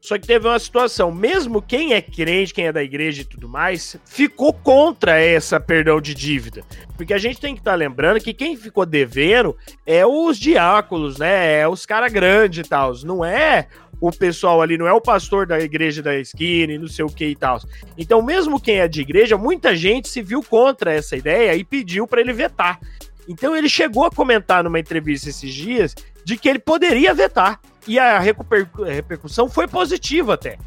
[0.00, 3.46] Só que teve uma situação, mesmo quem é crente, quem é da igreja e tudo
[3.46, 6.62] mais, ficou contra essa perdão de dívida.
[6.96, 9.54] Porque a gente tem que estar tá lembrando que quem ficou devendo
[9.84, 11.60] é os diáconos, né?
[11.60, 12.94] É os caras grandes e tal.
[13.04, 13.68] Não é
[14.00, 17.08] o pessoal ali, não é o pastor da igreja da esquina e não sei o
[17.08, 17.58] que e tal.
[17.96, 22.06] Então, mesmo quem é de igreja, muita gente se viu contra essa ideia e pediu
[22.06, 22.78] para ele vetar.
[23.28, 27.60] Então, ele chegou a comentar numa entrevista esses dias de que ele poderia vetar.
[27.86, 30.58] E a repercussão foi positiva até.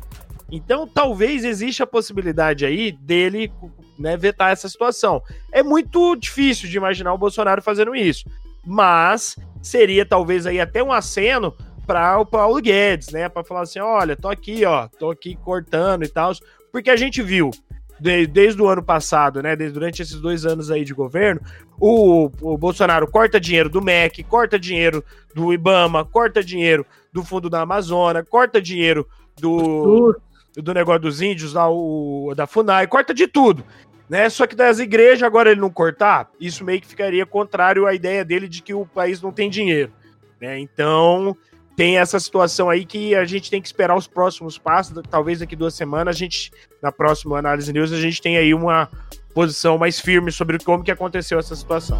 [0.51, 3.51] Então, talvez exista a possibilidade aí dele
[3.97, 5.21] né, vetar essa situação.
[5.51, 8.25] É muito difícil de imaginar o Bolsonaro fazendo isso.
[8.65, 13.29] Mas seria talvez aí até um aceno para o Paulo Guedes, né?
[13.29, 16.31] Para falar assim: olha, tô aqui, ó, tô aqui cortando e tal.
[16.71, 17.51] Porque a gente viu
[17.99, 19.55] de, desde o ano passado, né?
[19.55, 21.41] Desde, durante esses dois anos aí de governo,
[21.79, 25.03] o, o Bolsonaro corta dinheiro do MEC, corta dinheiro
[25.35, 29.07] do IBAMA, corta dinheiro do Fundo da Amazônia, corta dinheiro
[29.39, 30.19] do,
[30.55, 33.63] do negócio dos índios, lá, o, da FUNAI, corta de tudo.
[34.09, 34.29] Né?
[34.29, 38.25] Só que das igrejas, agora ele não cortar, isso meio que ficaria contrário à ideia
[38.25, 39.91] dele de que o país não tem dinheiro.
[40.39, 40.59] Né?
[40.59, 41.37] Então,
[41.81, 44.93] tem essa situação aí que a gente tem que esperar os próximos passos.
[45.09, 48.87] Talvez daqui duas semanas a gente, na próxima análise news, a gente tenha aí uma
[49.33, 51.99] posição mais firme sobre como que aconteceu essa situação.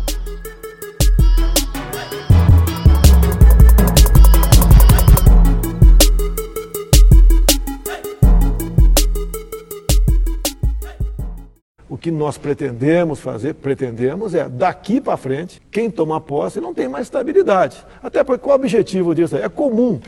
[12.01, 17.05] Que nós pretendemos fazer, pretendemos é, daqui para frente, quem tomar posse não tem mais
[17.05, 17.85] estabilidade.
[18.01, 20.01] Até porque o objetivo disso é comum.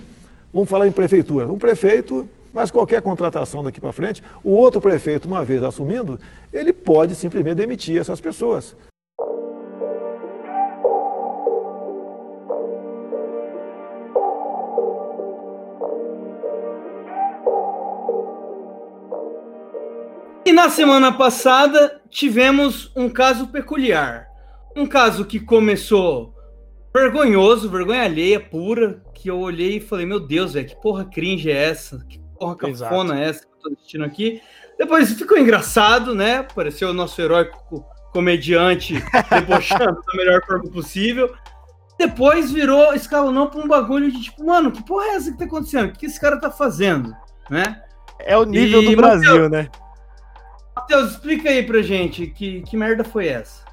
[0.52, 1.46] Vamos falar em prefeitura.
[1.52, 6.20] Um prefeito, mas qualquer contratação daqui para frente, o outro prefeito, uma vez assumindo,
[6.52, 8.76] ele pode simplesmente demitir essas pessoas.
[20.46, 24.28] E na semana passada tivemos um caso peculiar.
[24.76, 26.34] Um caso que começou
[26.94, 31.50] vergonhoso, vergonha alheia pura, que eu olhei e falei, meu Deus, velho, que porra cringe
[31.50, 32.06] é essa?
[32.10, 34.42] Que porra cafona é essa que eu tô assistindo aqui?
[34.78, 36.40] Depois ficou engraçado, né?
[36.40, 38.96] Apareceu o nosso heróico comediante
[39.32, 41.34] debochando da melhor forma possível.
[41.98, 45.46] Depois virou, escalonou pra um bagulho de tipo, mano, que porra é essa que tá
[45.46, 45.90] acontecendo?
[45.90, 47.16] O que esse cara tá fazendo?
[47.50, 47.82] Né?
[48.20, 49.70] É o nível e, do Brasil, Mateus, né?
[50.76, 53.64] Matheus, explica aí pra gente que, que merda foi essa.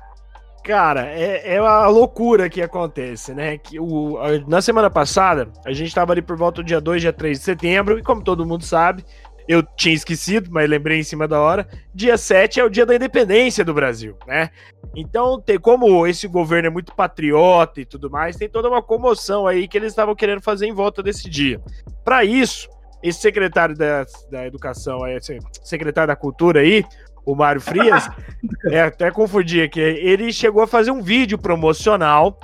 [0.63, 3.57] Cara, é, é a loucura que acontece, né?
[3.57, 7.13] Que o, na semana passada, a gente tava ali por volta do dia 2, dia
[7.13, 9.03] 3 de setembro, e como todo mundo sabe,
[9.49, 12.95] eu tinha esquecido, mas lembrei em cima da hora, dia 7 é o dia da
[12.95, 14.51] independência do Brasil, né?
[14.95, 19.47] Então, tem como esse governo é muito patriota e tudo mais, tem toda uma comoção
[19.47, 21.61] aí que eles estavam querendo fazer em volta desse dia.
[22.05, 22.69] Para isso,
[23.03, 26.85] esse secretário da, da educação, esse secretário da cultura aí,
[27.25, 28.09] o Mário Frias,
[28.71, 32.39] é, até confundi aqui, ele chegou a fazer um vídeo promocional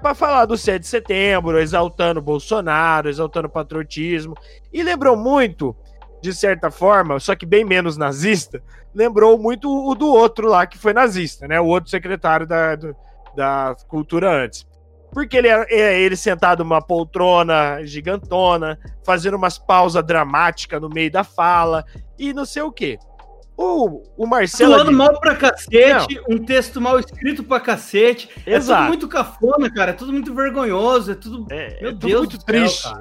[0.00, 4.34] para falar do 7 de setembro, exaltando Bolsonaro, exaltando patriotismo,
[4.72, 5.74] e lembrou muito
[6.20, 8.62] de certa forma, só que bem menos nazista,
[8.94, 11.60] lembrou muito o do outro lá que foi nazista, né?
[11.60, 12.96] O outro secretário da, do,
[13.36, 14.66] da cultura antes.
[15.18, 21.10] Porque ele é, é ele sentado numa poltrona gigantona, fazendo umas pausas dramáticas no meio
[21.10, 21.84] da fala
[22.16, 23.00] e não sei o quê.
[23.60, 24.70] O, o Marcelo.
[24.70, 26.36] Falando mal pra cacete, não.
[26.36, 28.30] um texto mal escrito pra cacete.
[28.46, 28.72] Exato.
[28.72, 29.90] É tudo muito cafona, cara.
[29.90, 31.10] É tudo muito vergonhoso.
[31.10, 31.44] É tudo.
[31.50, 32.82] É, meu é Deus muito triste.
[32.82, 32.94] Céu,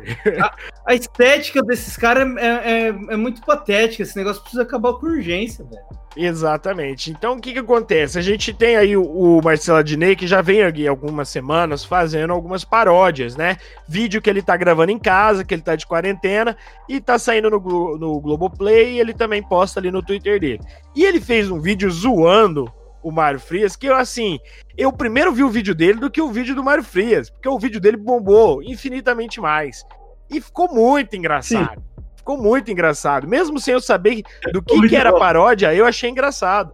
[0.43, 0.55] a,
[0.87, 4.01] a, estética desses caras é, é, é, muito patética.
[4.01, 5.83] Esse negócio precisa acabar com urgência, velho.
[6.17, 7.11] Exatamente.
[7.11, 8.17] Então, o que que acontece?
[8.17, 12.33] A gente tem aí o, o Marcelo Adnei, que já vem aqui algumas semanas fazendo
[12.33, 13.57] algumas paródias, né?
[13.87, 16.57] Vídeo que ele tá gravando em casa, que ele tá de quarentena,
[16.89, 17.59] e tá saindo no,
[17.99, 20.46] no Globoplay, e ele também posta ali no Twitter dele.
[20.95, 22.71] E ele fez um vídeo zoando
[23.03, 24.39] o Mário Frias, que eu, assim,
[24.77, 27.59] eu primeiro vi o vídeo dele do que o vídeo do Mário Frias, porque o
[27.59, 29.83] vídeo dele bombou infinitamente mais.
[30.29, 31.75] E ficou muito engraçado.
[31.75, 33.25] Sim ficou muito engraçado.
[33.25, 36.73] Mesmo sem eu saber do que, que era paródia, eu achei engraçado.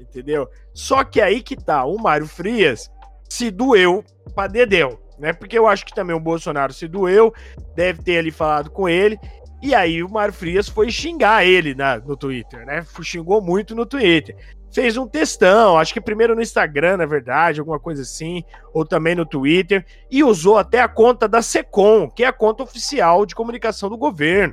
[0.00, 0.48] Entendeu?
[0.72, 2.90] Só que aí que tá, o Mário Frias
[3.28, 4.02] se doeu
[4.34, 5.32] pra Dedéu, né?
[5.34, 7.32] Porque eu acho que também o Bolsonaro se doeu,
[7.76, 9.18] deve ter ali falado com ele.
[9.64, 12.84] E aí o Mário Frias foi xingar ele na, no Twitter, né?
[13.00, 14.36] Xingou muito no Twitter.
[14.70, 19.14] Fez um textão, acho que primeiro no Instagram, na verdade, alguma coisa assim, ou também
[19.14, 23.34] no Twitter, e usou até a conta da SECOM, que é a conta oficial de
[23.34, 24.52] comunicação do governo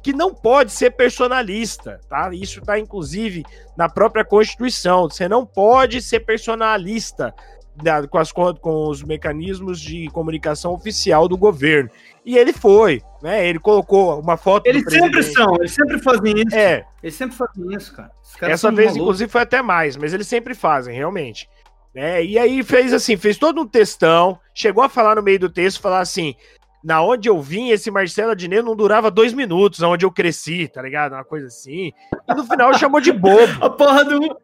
[0.00, 2.32] que não pode ser personalista, tá?
[2.32, 3.44] Isso está inclusive
[3.76, 5.08] na própria Constituição.
[5.10, 7.34] Você não pode ser personalista
[7.74, 11.90] da, com, as, com os mecanismos de comunicação oficial do governo.
[12.24, 13.46] E ele foi, né?
[13.46, 14.66] Ele colocou uma foto.
[14.66, 16.56] Eles sempre são, eles sempre fazem isso.
[16.56, 16.84] É.
[17.02, 18.10] Eles sempre fazem isso, cara.
[18.42, 18.96] Essa vez, malucos.
[18.96, 21.48] inclusive, foi até mais, mas eles sempre fazem, realmente.
[21.94, 25.50] É, e aí fez assim, fez todo um textão, chegou a falar no meio do
[25.50, 26.34] texto, falar assim:
[26.82, 30.82] na onde eu vim, esse Marcelo Adnet não durava dois minutos, onde eu cresci, tá
[30.82, 31.12] ligado?
[31.12, 31.92] Uma coisa assim.
[32.28, 33.52] E no final chamou de bobo.
[33.64, 34.36] a porra do.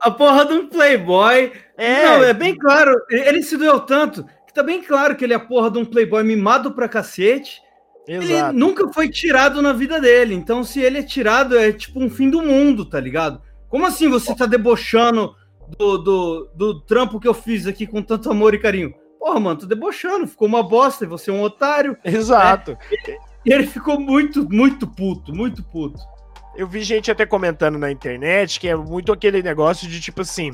[0.00, 1.52] A porra do playboy.
[1.78, 2.04] É.
[2.04, 2.92] Não, é bem claro.
[3.08, 5.84] Ele se doeu tanto que tá bem claro que ele é a porra de um
[5.84, 7.60] playboy mimado pra cacete.
[8.06, 8.50] Exato.
[8.50, 10.34] Ele nunca foi tirado na vida dele.
[10.34, 13.40] Então, se ele é tirado, é tipo um fim do mundo, tá ligado?
[13.68, 15.34] Como assim você tá debochando
[15.78, 18.94] do, do, do trampo que eu fiz aqui com tanto amor e carinho?
[19.18, 21.96] Porra, mano, tô debochando, ficou uma bosta, você é um otário.
[22.04, 22.72] Exato.
[22.72, 23.16] Né?
[23.44, 25.98] E ele ficou muito, muito puto, muito puto.
[26.56, 30.52] Eu vi gente até comentando na internet que é muito aquele negócio de tipo assim.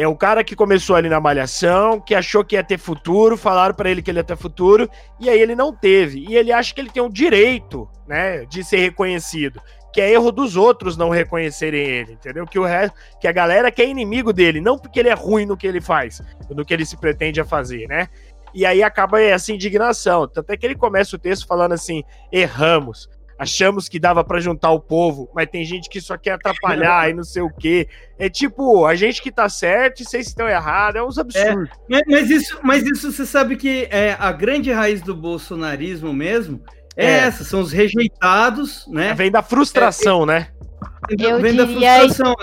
[0.00, 3.74] É o cara que começou ali na malhação, que achou que ia ter futuro, falaram
[3.74, 6.24] para ele que ele ia ter futuro, e aí ele não teve.
[6.28, 9.60] E ele acha que ele tem o direito, né, de ser reconhecido
[9.92, 12.46] que é erro dos outros não reconhecerem ele, entendeu?
[12.46, 15.46] Que o resto, que a galera que é inimigo dele, não porque ele é ruim
[15.46, 18.06] no que ele faz, no que ele se pretende a fazer, né?
[18.54, 20.28] E aí acaba essa indignação.
[20.28, 23.08] Tanto é que ele começa o texto falando assim: erramos,
[23.38, 27.14] achamos que dava para juntar o povo, mas tem gente que só quer atrapalhar e
[27.14, 27.88] não sei o quê.
[28.18, 31.70] É tipo, a gente que tá certo e vocês estão errados, é uns absurdos.
[31.90, 36.60] É, mas, isso, mas isso você sabe que é a grande raiz do bolsonarismo mesmo
[36.96, 39.14] é, é essa, são os rejeitados, né?
[39.14, 40.48] Vem da frustração, é, né?
[41.16, 42.36] Eu vem diria da frustração.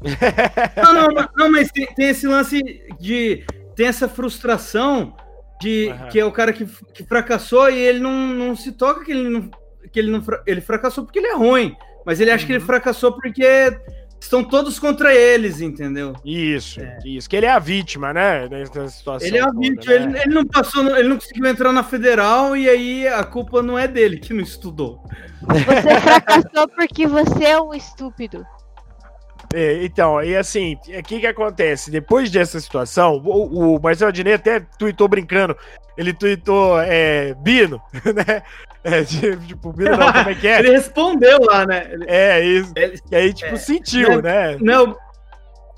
[0.82, 2.62] não, não, não, mas tem, tem, esse lance
[2.98, 3.44] de.
[3.76, 5.14] Tem essa frustração
[5.60, 6.08] de uhum.
[6.08, 9.28] que é o cara que, que fracassou e ele não, não se toca que ele
[9.28, 9.50] não.
[9.88, 12.46] Que ele, não, ele fracassou porque ele é ruim, mas ele acha uhum.
[12.46, 12.66] que ele uhum.
[12.66, 13.44] fracassou porque
[14.20, 16.14] estão todos contra eles, entendeu?
[16.24, 16.98] Isso, é.
[17.04, 17.28] isso.
[17.28, 18.48] Que ele é a vítima, né?
[18.48, 19.26] Nessa situação.
[19.26, 19.94] Ele é a vítima.
[19.94, 20.04] Né?
[20.04, 23.78] Ele, ele, não passou, ele não conseguiu entrar na federal e aí a culpa não
[23.78, 25.02] é dele que não estudou.
[25.42, 28.44] Você fracassou porque você é um estúpido.
[29.54, 31.90] É, então, e assim, o que que acontece?
[31.90, 35.56] Depois dessa situação, o, o Marcelo Adnet até tweetou brincando.
[35.96, 37.80] Ele tweetou é, Bino,
[38.14, 38.42] né?
[38.84, 40.58] É, tipo, não, como é que é?
[40.60, 41.90] ele respondeu lá, né?
[42.06, 42.72] É, isso.
[42.76, 44.56] Ele, e aí, tipo, é, sentiu, né?
[44.60, 44.96] Não,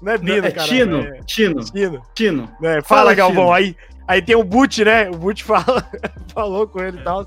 [0.03, 0.69] não é Bino, é cara.
[0.69, 1.65] Tino, é, Tino.
[1.65, 2.03] Tino.
[2.15, 2.51] Tino.
[2.63, 3.45] É, fala, fala, Galvão.
[3.45, 3.53] Tino.
[3.53, 5.09] Aí, aí tem o Butch, né?
[5.09, 5.89] O Butch fala,
[6.33, 7.27] falou com ele e tal.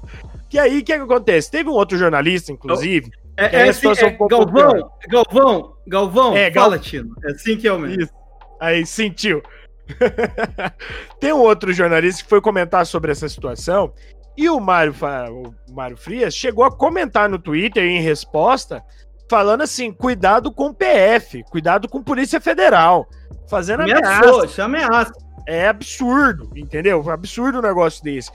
[0.50, 1.50] Que aí, o que, que acontece?
[1.50, 3.12] Teve um outro jornalista, inclusive.
[3.36, 6.80] É, é, assim, é um Galvão, Galvão, Galvão, é, fala, Gal...
[6.80, 7.16] Tino.
[7.24, 8.04] É assim que é o mesmo.
[8.04, 8.14] Isso.
[8.60, 9.42] Aí, sentiu.
[11.20, 13.92] tem um outro jornalista que foi comentar sobre essa situação
[14.36, 14.94] e o Mário,
[15.32, 18.84] o Mário Frias chegou a comentar no Twitter em resposta,
[19.30, 23.08] falando assim: cuidado com o PF, cuidado com Polícia Federal.
[23.48, 24.46] Fazendo ameaça.
[24.46, 25.14] Isso é ameaça.
[25.46, 27.10] É absurdo, entendeu?
[27.10, 28.32] Absurdo um negócio desse.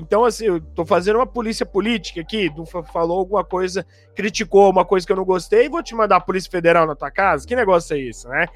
[0.00, 2.50] Então, assim, eu tô fazendo uma polícia política aqui,
[2.90, 6.50] falou alguma coisa, criticou uma coisa que eu não gostei, vou te mandar a Polícia
[6.50, 7.46] Federal na tua casa?
[7.46, 8.46] Que negócio é isso, né?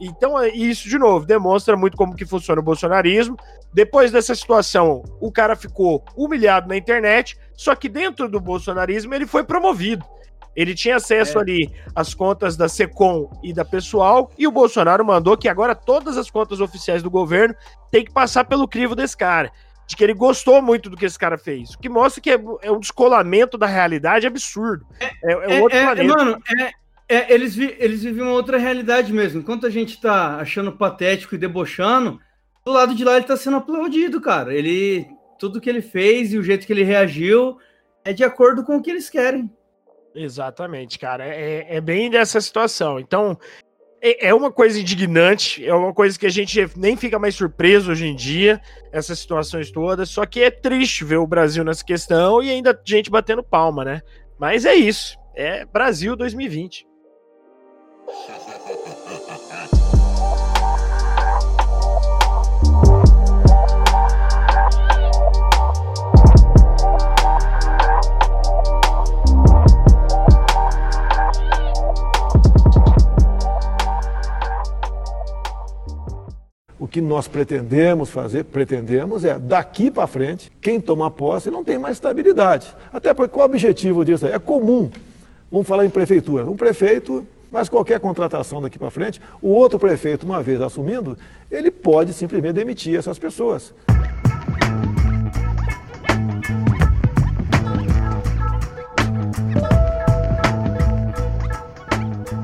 [0.00, 3.36] Então, é, isso, de novo, demonstra muito como que funciona o bolsonarismo.
[3.72, 9.26] Depois dessa situação, o cara ficou humilhado na internet, só que dentro do bolsonarismo ele
[9.26, 10.04] foi promovido.
[10.56, 11.40] Ele tinha acesso é.
[11.42, 16.16] ali às contas da Secom e da Pessoal, e o Bolsonaro mandou que agora todas
[16.16, 17.54] as contas oficiais do governo
[17.90, 19.52] têm que passar pelo crivo desse cara.
[19.86, 21.74] De que ele gostou muito do que esse cara fez.
[21.74, 24.86] O que mostra que é, é um descolamento da realidade absurdo.
[25.00, 26.16] É, é, é outro é, planeta.
[26.16, 26.38] Mano,
[27.10, 29.40] é, eles, vi, eles vivem uma outra realidade mesmo.
[29.40, 32.20] Enquanto a gente tá achando patético e debochando,
[32.64, 34.54] do lado de lá ele tá sendo aplaudido, cara.
[34.54, 35.08] Ele.
[35.36, 37.58] Tudo que ele fez e o jeito que ele reagiu
[38.04, 39.50] é de acordo com o que eles querem.
[40.14, 41.24] Exatamente, cara.
[41.24, 43.00] É, é bem dessa situação.
[43.00, 43.36] Então,
[44.00, 47.90] é, é uma coisa indignante, é uma coisa que a gente nem fica mais surpreso
[47.90, 48.60] hoje em dia,
[48.92, 50.10] essas situações todas.
[50.10, 54.02] Só que é triste ver o Brasil nessa questão e ainda gente batendo palma, né?
[54.38, 55.18] Mas é isso.
[55.34, 56.89] É Brasil 2020.
[76.78, 81.78] O que nós pretendemos fazer, pretendemos é, daqui para frente, quem toma posse não tem
[81.78, 82.74] mais estabilidade.
[82.92, 84.90] Até porque o objetivo disso é comum.
[85.48, 86.44] Vamos falar em prefeitura.
[86.50, 91.16] Um prefeito, mas qualquer contratação daqui para frente, o outro prefeito, uma vez assumindo,
[91.50, 93.74] ele pode simplesmente demitir essas pessoas.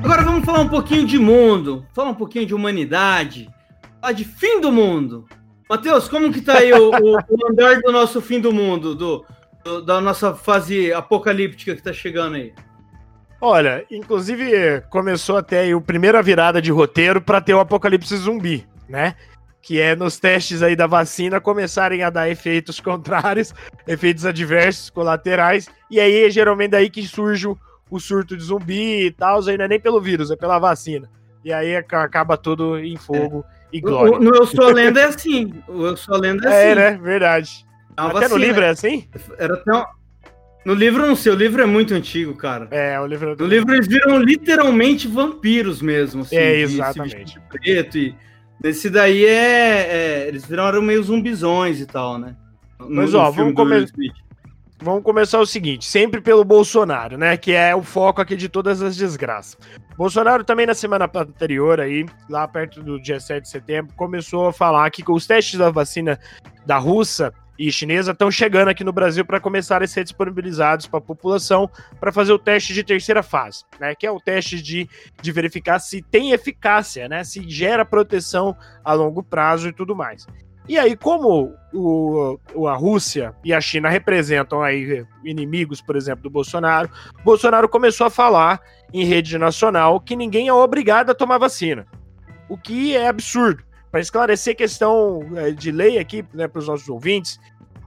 [0.03, 3.49] Agora vamos falar um pouquinho de mundo, falar um pouquinho de humanidade
[4.07, 5.25] falar de fim do mundo.
[5.69, 9.25] Matheus, como que tá aí o, o, o, andar do nosso fim do mundo, do,
[9.63, 12.53] do, da nossa fase apocalíptica que tá chegando aí?
[13.39, 18.67] Olha, inclusive começou até aí a primeira virada de roteiro para ter o apocalipse zumbi,
[18.89, 19.15] né?
[19.61, 23.53] Que é nos testes aí da vacina começarem a dar efeitos contrários,
[23.87, 29.11] efeitos adversos, colaterais, e aí é geralmente daí que surge o, surto de zumbi e
[29.11, 31.09] tal, aí não é nem pelo vírus, é pela vacina.
[31.45, 33.45] E aí acaba tudo em fogo.
[33.47, 34.19] É e glória.
[34.19, 35.53] no Eu Sou Lenda é assim.
[35.67, 36.71] O Eu Sou Lenda é, é assim.
[36.71, 36.99] É, né?
[37.01, 37.65] Verdade.
[37.97, 38.29] É Até vacina.
[38.29, 39.07] no livro é assim?
[39.37, 39.85] Era tão...
[40.67, 42.67] No livro não sei, o livro é muito antigo, cara.
[42.71, 43.37] É, o livro...
[43.39, 46.35] No livro eles viram literalmente vampiros mesmo, assim.
[46.35, 47.39] É, exatamente.
[47.49, 48.13] preto e...
[48.61, 52.35] Nesse daí é, é, Eles viraram meio zumbizões e tal, né?
[52.81, 53.93] No, Mas, ó, vamos começar...
[54.79, 57.37] Vamos começar o seguinte, sempre pelo Bolsonaro, né?
[57.37, 59.57] Que é o foco aqui de todas as desgraças.
[59.97, 64.53] Bolsonaro também na semana anterior aí, lá perto do dia 7 de setembro, começou a
[64.53, 66.19] falar que os testes da vacina
[66.65, 70.99] da russa e chinesa estão chegando aqui no Brasil para começar a ser disponibilizados para
[70.99, 73.95] a população para fazer o teste de terceira fase, né?
[73.95, 74.87] Que é o teste de,
[75.21, 77.23] de verificar se tem eficácia, né?
[77.23, 80.27] Se gera proteção a longo prazo e tudo mais.
[80.67, 86.29] E aí, como o, a Rússia e a China representam aí inimigos, por exemplo, do
[86.29, 86.89] Bolsonaro,
[87.23, 88.59] Bolsonaro começou a falar
[88.93, 91.87] em rede nacional que ninguém é obrigado a tomar vacina.
[92.49, 93.63] O que é absurdo.
[93.91, 97.39] Para esclarecer a questão é, de lei aqui né, para os nossos ouvintes,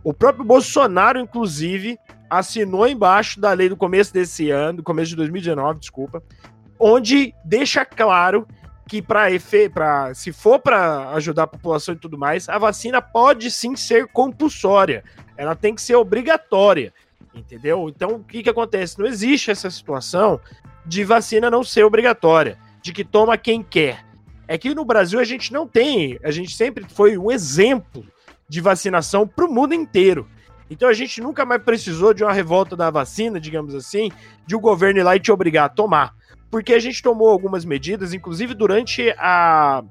[0.02, 5.16] o próprio Bolsonaro, inclusive, assinou embaixo da lei do começo desse ano, do começo de
[5.16, 6.22] 2019, desculpa,
[6.78, 8.46] onde deixa claro
[8.88, 9.28] que para
[10.14, 15.04] se for para ajudar a população e tudo mais, a vacina pode sim ser compulsória.
[15.36, 16.92] Ela tem que ser obrigatória,
[17.32, 17.88] entendeu?
[17.88, 18.98] Então, o que que acontece?
[18.98, 20.40] Não existe essa situação
[20.84, 24.04] de vacina não ser obrigatória, de que toma quem quer.
[24.50, 28.04] É que no Brasil a gente não tem, a gente sempre foi um exemplo
[28.48, 30.28] de vacinação para o mundo inteiro.
[30.68, 34.10] Então a gente nunca mais precisou de uma revolta da vacina, digamos assim,
[34.46, 36.14] de o governo ir lá e te obrigar a tomar
[36.50, 39.84] porque a gente tomou algumas medidas, inclusive durante a,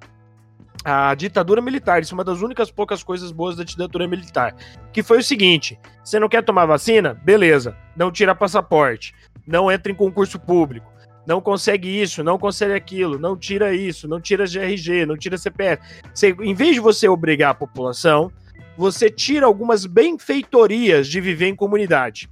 [0.83, 2.01] a ditadura militar.
[2.01, 4.53] Isso é uma das únicas poucas coisas boas da ditadura militar.
[4.91, 7.13] Que foi o seguinte: você não quer tomar vacina?
[7.23, 9.15] Beleza, não tira passaporte,
[9.47, 10.88] não entra em concurso público,
[11.29, 15.79] não consegue isso, não consegue aquilo, não tira isso, não tira GRG, não tira CPF.
[16.11, 18.31] Você, em vez de você obrigar a população,
[18.75, 22.27] você tira algumas benfeitorias de viver em comunidade.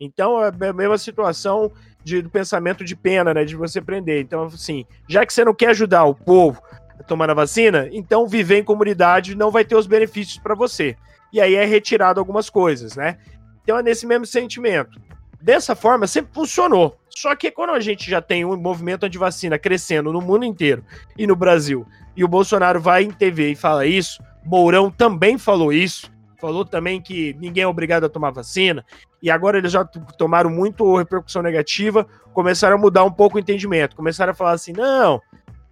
[0.00, 1.70] Então é a mesma situação
[2.02, 3.44] de, do pensamento de pena, né?
[3.44, 4.20] De você prender.
[4.20, 6.60] Então, assim, já que você não quer ajudar o povo
[6.98, 10.96] a tomar a vacina, então viver em comunidade não vai ter os benefícios para você.
[11.32, 13.16] E aí é retirado algumas coisas, né?
[13.62, 15.00] Então é nesse mesmo sentimento.
[15.40, 16.99] Dessa forma, sempre funcionou.
[17.10, 20.84] Só que quando a gente já tem um movimento anti-vacina crescendo no mundo inteiro
[21.18, 21.86] e no Brasil,
[22.16, 27.00] e o Bolsonaro vai em TV e fala isso, Mourão também falou isso, falou também
[27.00, 28.84] que ninguém é obrigado a tomar vacina,
[29.22, 33.96] e agora eles já tomaram muito repercussão negativa, começaram a mudar um pouco o entendimento,
[33.96, 35.20] começaram a falar assim: não,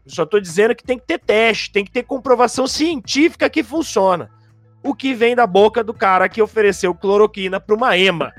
[0.06, 4.30] só tô dizendo que tem que ter teste, tem que ter comprovação científica que funciona.
[4.82, 8.32] O que vem da boca do cara que ofereceu cloroquina para uma EMA.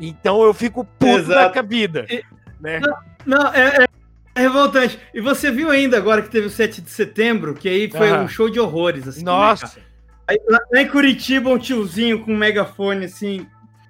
[0.00, 1.54] Então eu fico puto Exato.
[1.54, 2.06] da vida.
[2.10, 2.22] E-
[2.60, 2.80] Né?
[3.26, 3.88] Não, é, é-
[4.36, 4.98] é revoltante.
[5.12, 8.26] E você viu ainda agora que teve o 7 de setembro, que aí foi um
[8.28, 9.06] show de horrores.
[9.06, 9.24] Assim, né?
[9.30, 9.78] Nossa,
[10.26, 13.46] Aí, lá, em Curitiba, um tiozinho com um megafone assim.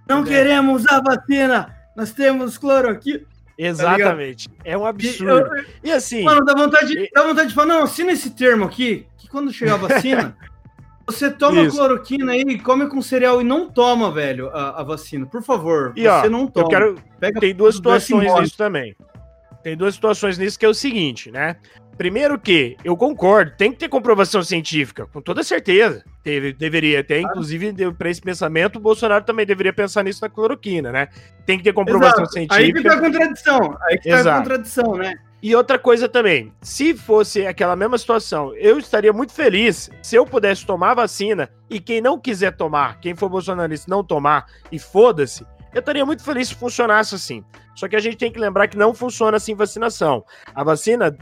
[0.08, 0.26] Não É.
[0.26, 3.20] queremos a vacina, nós temos cloroquina.
[3.56, 4.48] exatamente.
[4.64, 5.30] é um E, absurdo.
[5.56, 8.64] eu- E assim, mano, dá vontade, E- dá vontade de falar, não, assina esse termo
[8.64, 10.36] aqui, que quando chegar a vacina,
[11.06, 11.76] você toma Isso.
[11.76, 15.26] cloroquina aí, come com cereal e não toma, velho, a, a vacina.
[15.26, 16.66] Por favor, e ó, você não toma.
[16.66, 18.96] eu quero, Pega tem duas situações nisso também.
[19.62, 21.56] Tem duas situações nisso que é o seguinte, né?
[21.96, 26.04] Primeiro que eu concordo, tem que ter comprovação científica, com toda certeza.
[26.22, 30.90] Teve, deveria ter, inclusive, para esse pensamento, o Bolsonaro também deveria pensar nisso na cloroquina,
[30.90, 31.08] né?
[31.46, 32.38] Tem que ter comprovação Exato.
[32.54, 33.00] Aí fica a científica.
[33.00, 33.78] contradição.
[33.82, 34.42] Aí fica a Exato.
[34.42, 35.14] contradição, né?
[35.44, 40.24] E outra coisa também, se fosse aquela mesma situação, eu estaria muito feliz se eu
[40.24, 45.44] pudesse tomar vacina e quem não quiser tomar, quem for bolsonarista não tomar e foda-se,
[45.74, 47.44] eu estaria muito feliz se funcionasse assim.
[47.74, 50.24] Só que a gente tem que lembrar que não funciona assim vacinação.
[50.54, 51.14] A vacina,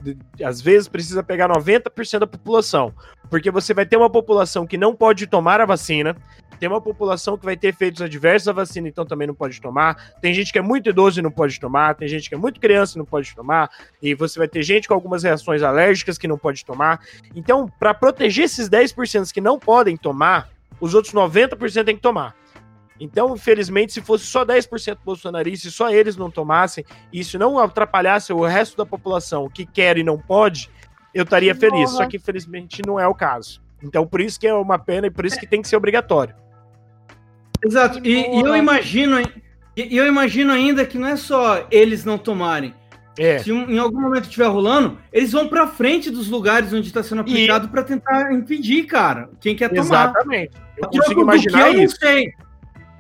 [0.44, 2.94] às vezes, precisa pegar 90% da população.
[3.28, 6.14] Porque você vai ter uma população que não pode tomar a vacina,
[6.62, 10.14] tem uma população que vai ter efeitos adversos à vacina, então também não pode tomar.
[10.20, 12.60] Tem gente que é muito idoso e não pode tomar, tem gente que é muito
[12.60, 13.68] criança e não pode tomar,
[14.00, 17.00] e você vai ter gente com algumas reações alérgicas que não pode tomar.
[17.34, 20.50] Então, para proteger esses 10% que não podem tomar,
[20.80, 22.32] os outros 90% tem que tomar.
[23.00, 27.58] Então, infelizmente, se fosse só 10% bolsonarista e só eles não tomassem, e isso não
[27.58, 30.70] atrapalhasse o resto da população que quer e não pode,
[31.12, 31.90] eu estaria feliz.
[31.90, 32.04] Porra.
[32.04, 33.60] Só que, infelizmente, não é o caso.
[33.82, 36.40] Então, por isso que é uma pena e por isso que tem que ser obrigatório.
[37.64, 38.00] Exato.
[38.04, 39.26] E, e eu imagino, e
[39.76, 42.74] e eu imagino ainda que não é só eles não tomarem.
[43.18, 43.38] É.
[43.38, 47.02] Se um- em algum momento estiver rolando, eles vão pra frente dos lugares onde está
[47.02, 49.28] sendo aplicado pra tentar impedir, cara.
[49.40, 49.82] Quem quer tomar.
[49.84, 50.52] Exatamente.
[50.78, 51.96] Eu A troco consigo do imaginar que eu isso.
[52.00, 52.32] não sei.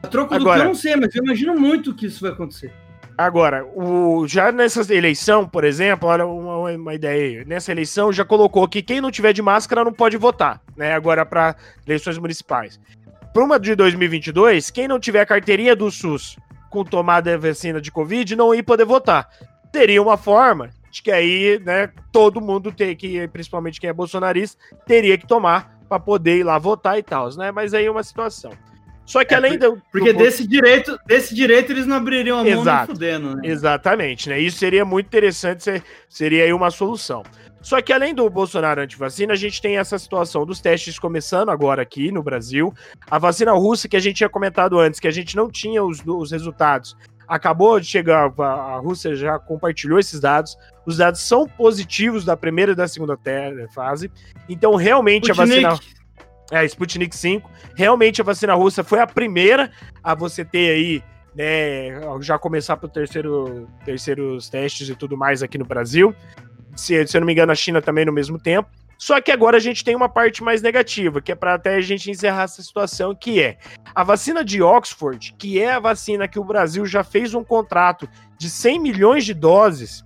[0.02, 2.30] A troco do Agora- que eu não sei, mas eu imagino muito que isso vai
[2.32, 2.72] acontecer.
[3.16, 7.44] Agora, o, já nessa eleição, por exemplo, olha uma, uma ideia aí.
[7.46, 10.94] Nessa eleição já colocou que quem não tiver de máscara não pode votar, né?
[10.94, 11.54] Agora para
[11.86, 12.80] eleições municipais.
[13.32, 16.36] Para uma de 2022, quem não tiver carteirinha do SUS
[16.68, 19.28] com tomada vacina de Covid não ia poder votar.
[19.72, 24.58] Teria uma forma de que aí, né, todo mundo tem que, principalmente quem é bolsonarista,
[24.86, 27.50] teria que tomar para poder ir lá votar e tal, né?
[27.50, 28.52] Mas aí é uma situação.
[29.04, 29.80] Só que É, além do.
[29.90, 32.92] Porque do- desse direito, desse direito eles não abririam a mão Exato.
[32.92, 33.42] fudendo, né?
[33.44, 34.38] Exatamente, né?
[34.38, 37.22] Isso seria muito interessante, ser- seria aí uma solução.
[37.60, 41.82] Só que além do Bolsonaro antivacina, a gente tem essa situação dos testes começando agora
[41.82, 42.72] aqui no Brasil.
[43.10, 46.02] A vacina russa, que a gente tinha comentado antes, que a gente não tinha os,
[46.04, 46.96] os resultados,
[47.28, 50.56] acabou de chegar, a Rússia já compartilhou esses dados.
[50.84, 53.16] Os dados são positivos da primeira e da segunda
[53.72, 54.10] fase.
[54.48, 55.78] Então, realmente, a vacina.
[56.52, 57.50] É, Sputnik 5.
[57.74, 59.72] Realmente a vacina russa foi a primeira
[60.04, 61.02] a você ter aí,
[61.34, 66.14] né, já começar para terceiro, terceiros testes e tudo mais aqui no Brasil.
[66.76, 68.68] Se, se eu não me engano, a China também no mesmo tempo.
[68.98, 71.80] Só que agora a gente tem uma parte mais negativa, que é para até a
[71.80, 73.56] gente encerrar essa situação, que é
[73.94, 78.06] a vacina de Oxford, que é a vacina que o Brasil já fez um contrato
[78.38, 80.04] de 100 milhões de doses,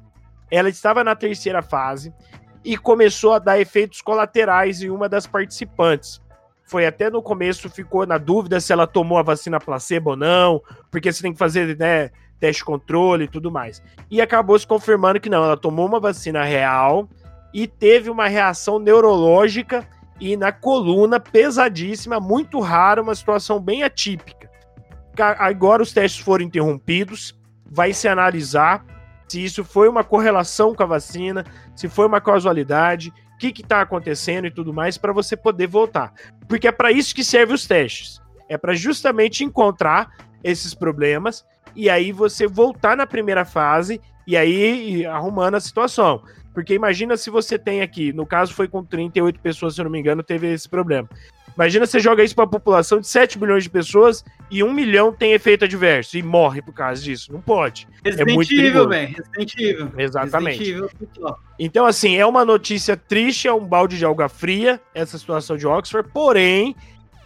[0.49, 2.15] ela estava na terceira fase
[2.65, 6.25] e começou a dar efeitos colaterais em uma das participantes
[6.67, 10.61] foi até no começo, ficou na dúvida se ela tomou a vacina placebo ou não,
[10.91, 12.11] porque você tem que fazer, né,
[12.41, 13.83] teste controle e tudo mais.
[14.11, 17.09] E acabou se confirmando que não, ela tomou uma vacina real
[17.55, 19.87] e teve uma reação neurológica
[20.21, 24.51] e na coluna pesadíssima, muito rara, uma situação bem atípica.
[25.15, 27.39] Ca- Agora os testes foram interrompidos,
[27.71, 28.85] vai se analisar
[29.29, 31.45] se isso foi uma correlação com a vacina,
[31.75, 36.13] se foi uma causalidade, o que está acontecendo e tudo mais, para você poder voltar.
[36.49, 38.21] Porque é para isso que servem os testes.
[38.49, 40.11] É para justamente encontrar
[40.43, 46.23] esses problemas e aí você voltar na primeira fase e aí ir arrumando a situação.
[46.55, 49.91] Porque imagina se você tem aqui, no caso foi com 38 pessoas, se eu não
[49.91, 51.07] me engano, teve esse problema.
[51.57, 55.13] Imagina você joga isso para a população de 7 milhões de pessoas e 1 milhão
[55.13, 57.33] tem efeito adverso e morre por causa disso.
[57.33, 57.89] Não pode.
[58.05, 59.17] Resident muito Evil, velho.
[59.17, 59.93] Resident Evil.
[59.97, 60.59] Exatamente.
[60.59, 61.37] Resident Evil.
[61.59, 65.67] Então, assim, é uma notícia triste, é um balde de alga fria, essa situação de
[65.67, 66.77] Oxford, porém,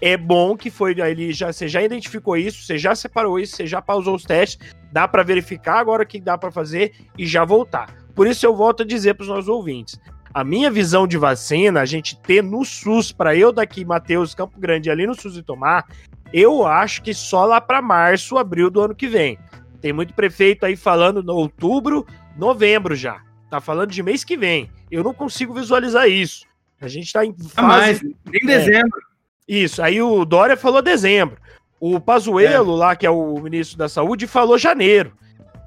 [0.00, 3.66] é bom que foi ali, já, você já identificou isso, você já separou isso, você
[3.66, 7.44] já pausou os testes, dá para verificar agora o que dá para fazer e já
[7.44, 7.94] voltar.
[8.14, 9.98] Por isso eu volto a dizer para os nossos ouvintes,
[10.32, 14.58] a minha visão de vacina, a gente ter no SUS, para eu daqui, Matheus, Campo
[14.58, 15.86] Grande, ali no SUS e tomar,
[16.32, 19.38] eu acho que só lá para março, abril do ano que vem.
[19.80, 22.06] Tem muito prefeito aí falando no outubro,
[22.36, 23.20] novembro já.
[23.50, 24.70] Tá falando de mês que vem.
[24.90, 26.46] Eu não consigo visualizar isso.
[26.80, 27.66] A gente tá em fase...
[27.66, 29.00] mais, em dezembro.
[29.48, 31.36] Isso, aí o Dória falou dezembro.
[31.80, 32.78] O Pazuello, é.
[32.78, 35.12] lá, que é o ministro da Saúde, falou janeiro.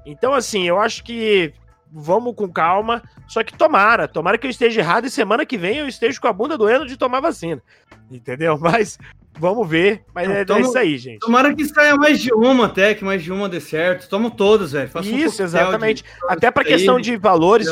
[0.06, 1.52] Então, assim, eu acho que
[1.94, 3.02] vamos com calma.
[3.28, 6.26] Só que tomara, tomara que eu esteja errado e semana que vem eu esteja com
[6.26, 7.62] a bunda doendo de tomar vacina.
[8.10, 8.58] Entendeu?
[8.60, 8.98] Mas
[9.38, 10.02] vamos ver.
[10.12, 11.20] Mas é, é isso aí, gente.
[11.20, 14.08] Tomara que saia mais de uma até, que mais de uma dê certo.
[14.08, 14.90] Toma todas, velho.
[15.02, 16.02] Isso, um exatamente.
[16.02, 16.08] De...
[16.28, 17.70] Até para questão de valores.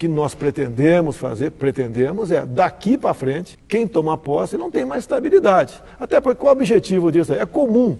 [0.00, 5.02] Que nós pretendemos fazer, pretendemos é, daqui para frente, quem tomar posse não tem mais
[5.02, 5.74] estabilidade.
[6.00, 7.34] Até porque qual o objetivo disso?
[7.34, 7.98] É comum.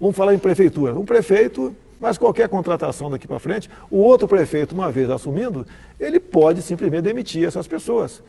[0.00, 0.94] Vamos falar em prefeitura.
[0.94, 5.66] Um prefeito, mas qualquer contratação daqui para frente, o outro prefeito, uma vez assumindo,
[5.98, 8.22] ele pode simplesmente demitir essas pessoas.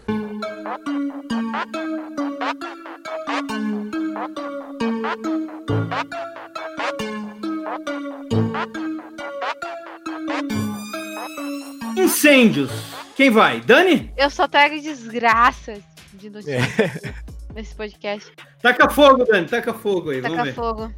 [11.95, 13.03] Incêndios.
[13.16, 13.61] Quem vai?
[13.61, 14.11] Dani?
[14.18, 15.84] Eu só trago desgraças
[16.14, 17.14] de notícias é.
[17.53, 18.32] nesse podcast.
[18.61, 20.22] Taca fogo, Dani, taca fogo aí.
[20.22, 20.93] Taca fogo.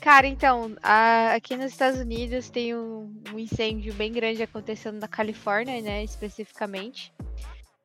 [0.00, 5.06] Cara, então, a, aqui nos Estados Unidos tem um, um, incêndio bem grande acontecendo na
[5.06, 7.12] Califórnia, né, especificamente.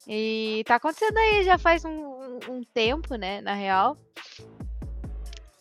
[0.07, 3.97] E tá acontecendo aí já faz um, um, um tempo, né, na real.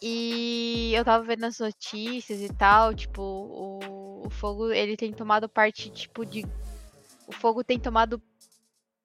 [0.00, 5.48] E eu tava vendo as notícias e tal, tipo, o, o fogo, ele tem tomado
[5.48, 6.44] parte, tipo, de...
[7.26, 8.20] O fogo tem tomado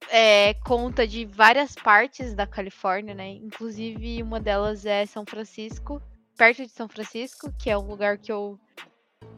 [0.09, 3.29] é, conta de várias partes da Califórnia, né?
[3.29, 6.01] Inclusive, uma delas é São Francisco,
[6.37, 8.59] perto de São Francisco, que é um lugar que eu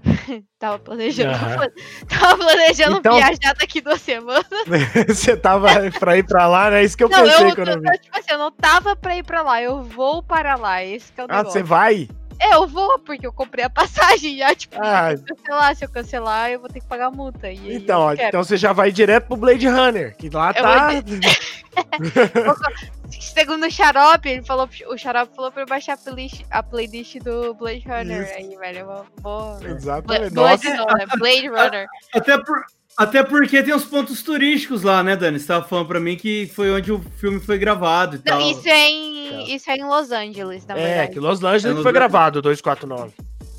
[0.59, 2.07] tava planejando, uhum.
[2.07, 3.15] tava planejando então...
[3.15, 4.45] viajar daqui duas semanas.
[5.07, 5.69] você tava
[5.99, 6.83] pra ir pra lá, né?
[6.83, 7.97] Isso que eu não, pensei eu, quando eu vi.
[7.99, 10.83] Tipo assim, eu não tava pra ir pra lá, eu vou para lá.
[10.83, 12.07] Esse que é o ah, você vai?
[12.41, 15.15] É, eu vou, porque eu comprei a passagem já, tipo, ah.
[15.15, 17.51] se eu cancelar, se eu cancelar, eu vou ter que pagar multa.
[17.51, 20.89] E, então, ó, então você já vai direto pro Blade Runner, que lá eu tá.
[23.19, 27.19] Segundo o Xarope, ele falou, o Xarope falou pra eu baixar a playlist, a playlist
[27.19, 28.23] do Blade Runner.
[28.23, 28.33] Isso.
[28.33, 29.63] Aí, velho, eu vou.
[29.63, 30.33] Exatamente.
[30.33, 31.05] Blade, não, né?
[31.17, 31.87] Blade Runner.
[32.13, 32.65] Até por.
[32.97, 35.39] Até porque tem uns pontos turísticos lá, né, Dani?
[35.39, 38.51] Você tava falando pra mim que foi onde o filme foi gravado e Não, tal.
[38.51, 40.99] Isso é, em, isso é em Los Angeles, na é, verdade.
[40.99, 43.13] É, que Los Angeles é foi Los gravado, 249.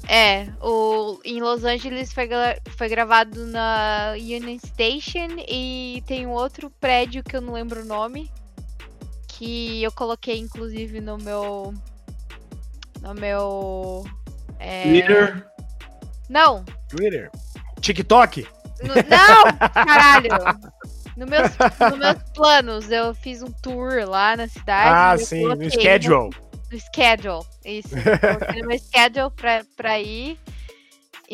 [0.09, 2.29] É, o, em Los Angeles foi,
[2.77, 7.85] foi gravado na Union Station e tem um outro prédio que eu não lembro o
[7.85, 8.31] nome,
[9.29, 11.73] que eu coloquei inclusive no meu.
[13.01, 14.05] No meu.
[14.59, 14.83] É...
[14.83, 15.47] Twitter?
[16.29, 16.65] Não!
[16.89, 17.31] Twitter?
[17.81, 18.47] TikTok?
[18.83, 20.31] No, não, caralho.
[21.17, 21.51] No meus,
[21.91, 25.21] no meus planos, eu fiz um tour lá na cidade.
[25.21, 26.31] Ah, sim, no schedule.
[26.71, 27.95] No, schedule, isso.
[27.95, 30.39] no meu schedule pra, pra ir.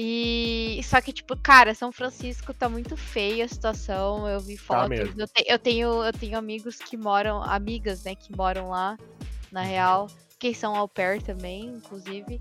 [0.00, 4.28] E só que, tipo, cara, São Francisco tá muito feia a situação.
[4.28, 4.98] Eu vi tá fotos.
[4.98, 8.96] Tá eu, te, eu, tenho, eu tenho amigos que moram, amigas, né, que moram lá,
[9.50, 10.06] na real,
[10.38, 12.40] que são au pair também, inclusive.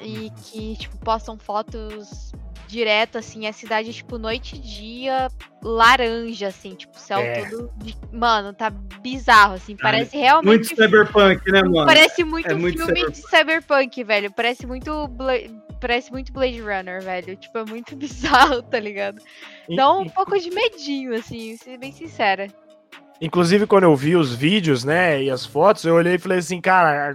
[0.00, 2.32] E que, tipo, postam fotos
[2.72, 5.28] direto, assim, a cidade, tipo, noite e dia,
[5.62, 7.44] laranja, assim, tipo, céu é.
[7.44, 7.70] todo.
[8.10, 9.76] Mano, tá bizarro, assim.
[9.76, 10.46] Parece realmente.
[10.46, 11.86] Muito cyberpunk, né, mano?
[11.86, 13.20] Parece muito é muito filme cyberpunk.
[13.20, 14.32] de cyberpunk, velho.
[14.32, 15.10] Parece muito.
[15.80, 17.36] Parece muito Blade Runner, velho.
[17.36, 19.20] Tipo, é muito bizarro, tá ligado?
[19.76, 22.48] Dá um pouco de medinho, assim, ser bem sincera.
[23.24, 26.60] Inclusive, quando eu vi os vídeos, né, e as fotos, eu olhei e falei assim,
[26.60, 27.14] cara,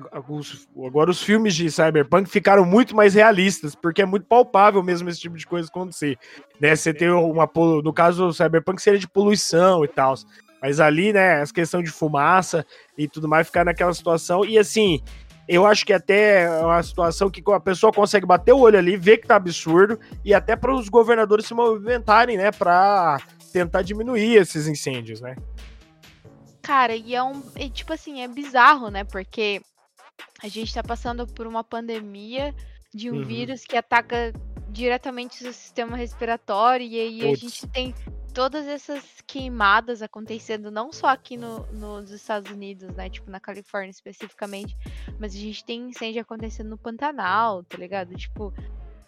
[0.85, 5.19] agora os filmes de Cyberpunk ficaram muito mais realistas, porque é muito palpável mesmo esse
[5.19, 6.17] tipo de coisa acontecer.
[6.61, 7.49] Né, você tem uma,
[7.83, 10.15] no caso do Cyberpunk seria de poluição e tal,
[10.61, 12.65] mas ali, né, as questão de fumaça
[12.97, 15.01] e tudo mais, ficar naquela situação, e assim,
[15.45, 18.95] eu acho que até é uma situação que a pessoa consegue bater o olho ali,
[18.95, 23.19] ver que tá absurdo, e até para os governadores se movimentarem, né, para
[23.51, 25.35] tentar diminuir esses incêndios, né.
[26.67, 27.41] Cara, e é um.
[27.55, 29.05] E, tipo assim, é bizarro, né?
[29.05, 29.61] Porque
[30.43, 32.53] a gente tá passando por uma pandemia
[32.93, 33.23] de um uhum.
[33.23, 34.33] vírus que ataca
[34.67, 37.31] diretamente o sistema respiratório, e aí Puts.
[37.31, 37.95] a gente tem
[38.33, 43.09] todas essas queimadas acontecendo, não só aqui no, nos Estados Unidos, né?
[43.09, 44.75] Tipo, na Califórnia especificamente,
[45.17, 48.13] mas a gente tem incêndio acontecendo no Pantanal, tá ligado?
[48.13, 48.53] Tipo,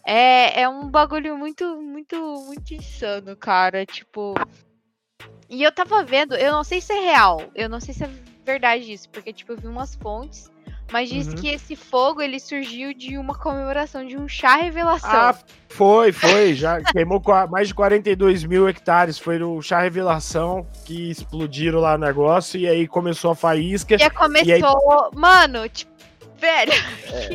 [0.05, 3.85] é, é um bagulho muito, muito, muito insano, cara.
[3.85, 4.33] Tipo,
[5.49, 8.09] e eu tava vendo, eu não sei se é real, eu não sei se é
[8.45, 10.49] verdade isso, porque, tipo, eu vi umas fontes
[10.91, 11.35] mas diz Uhum.
[11.35, 15.09] que esse fogo ele surgiu de uma comemoração de um chá revelação.
[15.11, 15.35] Ah,
[15.69, 16.53] foi, foi.
[16.55, 19.17] Já queimou mais de 42 mil hectares.
[19.19, 23.97] Foi no chá revelação que explodiram lá o negócio e aí começou a faísca.
[23.97, 25.11] que começou.
[25.13, 25.91] Mano, tipo,
[26.39, 26.71] velho.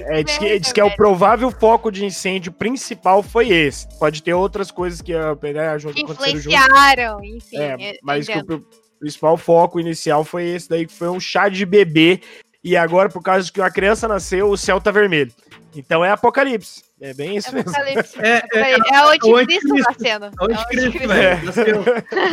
[0.08, 3.86] É, diz que, diz que é o provável foco de incêndio principal foi esse.
[3.98, 6.54] Pode ter outras coisas que ah, né, junto, que aconteceram junto.
[6.56, 7.58] influenciaram, enfim.
[7.58, 8.58] É, eu mas que o pr-
[8.98, 12.20] principal foco inicial foi esse daí, que foi um chá de bebê.
[12.62, 15.30] E agora, por causa de que uma criança nasceu, o céu tá vermelho.
[15.76, 16.82] Então é apocalipse.
[17.00, 17.70] É bem isso É mesmo.
[17.70, 18.18] apocalipse.
[18.18, 18.94] É, é, Apocalipse.
[18.94, 20.24] É o anticristo nascendo.
[20.26, 21.44] É o É anticristo, velho.
[21.44, 21.84] Nasceu.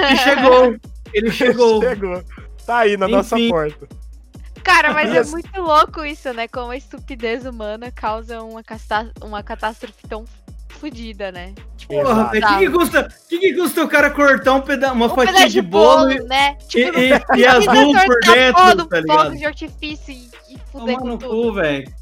[0.03, 0.76] Ele chegou.
[1.13, 1.82] Ele chegou.
[1.82, 2.24] Chegou.
[2.65, 3.49] Tá aí na nossa Enfim.
[3.49, 3.88] porta.
[4.64, 6.47] Cara, mas é muito louco isso, né?
[6.47, 10.26] Como a estupidez humana causa uma, casta- uma catástrofe tão
[10.70, 11.53] fodida, né?
[11.88, 12.32] Porra, Exato.
[12.32, 12.45] velho.
[12.45, 15.49] O que, que custa, que, que custa o cara cortar um peda uma Um fatia
[15.49, 16.57] de bolo, e, né?
[16.62, 19.36] e, Tipo, e, e precisa azul por dentro, tá ligado?
[19.38, 21.30] de artifício e, e fuder Toma com no tudo.
[21.30, 21.93] cu, velho.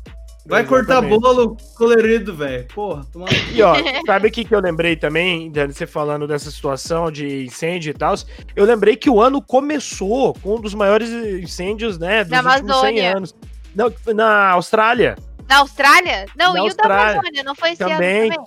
[0.50, 2.66] Vai cortar bolo colorido, velho.
[2.74, 3.28] Porra, toma.
[3.54, 3.76] E ó,
[4.06, 7.94] sabe o que, que eu lembrei também, Dani, você falando dessa situação de incêndio e
[7.94, 8.16] tal?
[8.56, 12.58] Eu lembrei que o ano começou com um dos maiores incêndios, né, dos Na últimos
[12.60, 13.18] 100 Amazônia.
[13.18, 13.36] anos.
[13.76, 15.16] Não, na Austrália.
[15.48, 16.26] Na Austrália?
[16.36, 17.14] Não, Na e o da Austrália.
[17.20, 17.44] Amazônia?
[17.44, 18.32] Não foi esse Também.
[18.32, 18.44] ano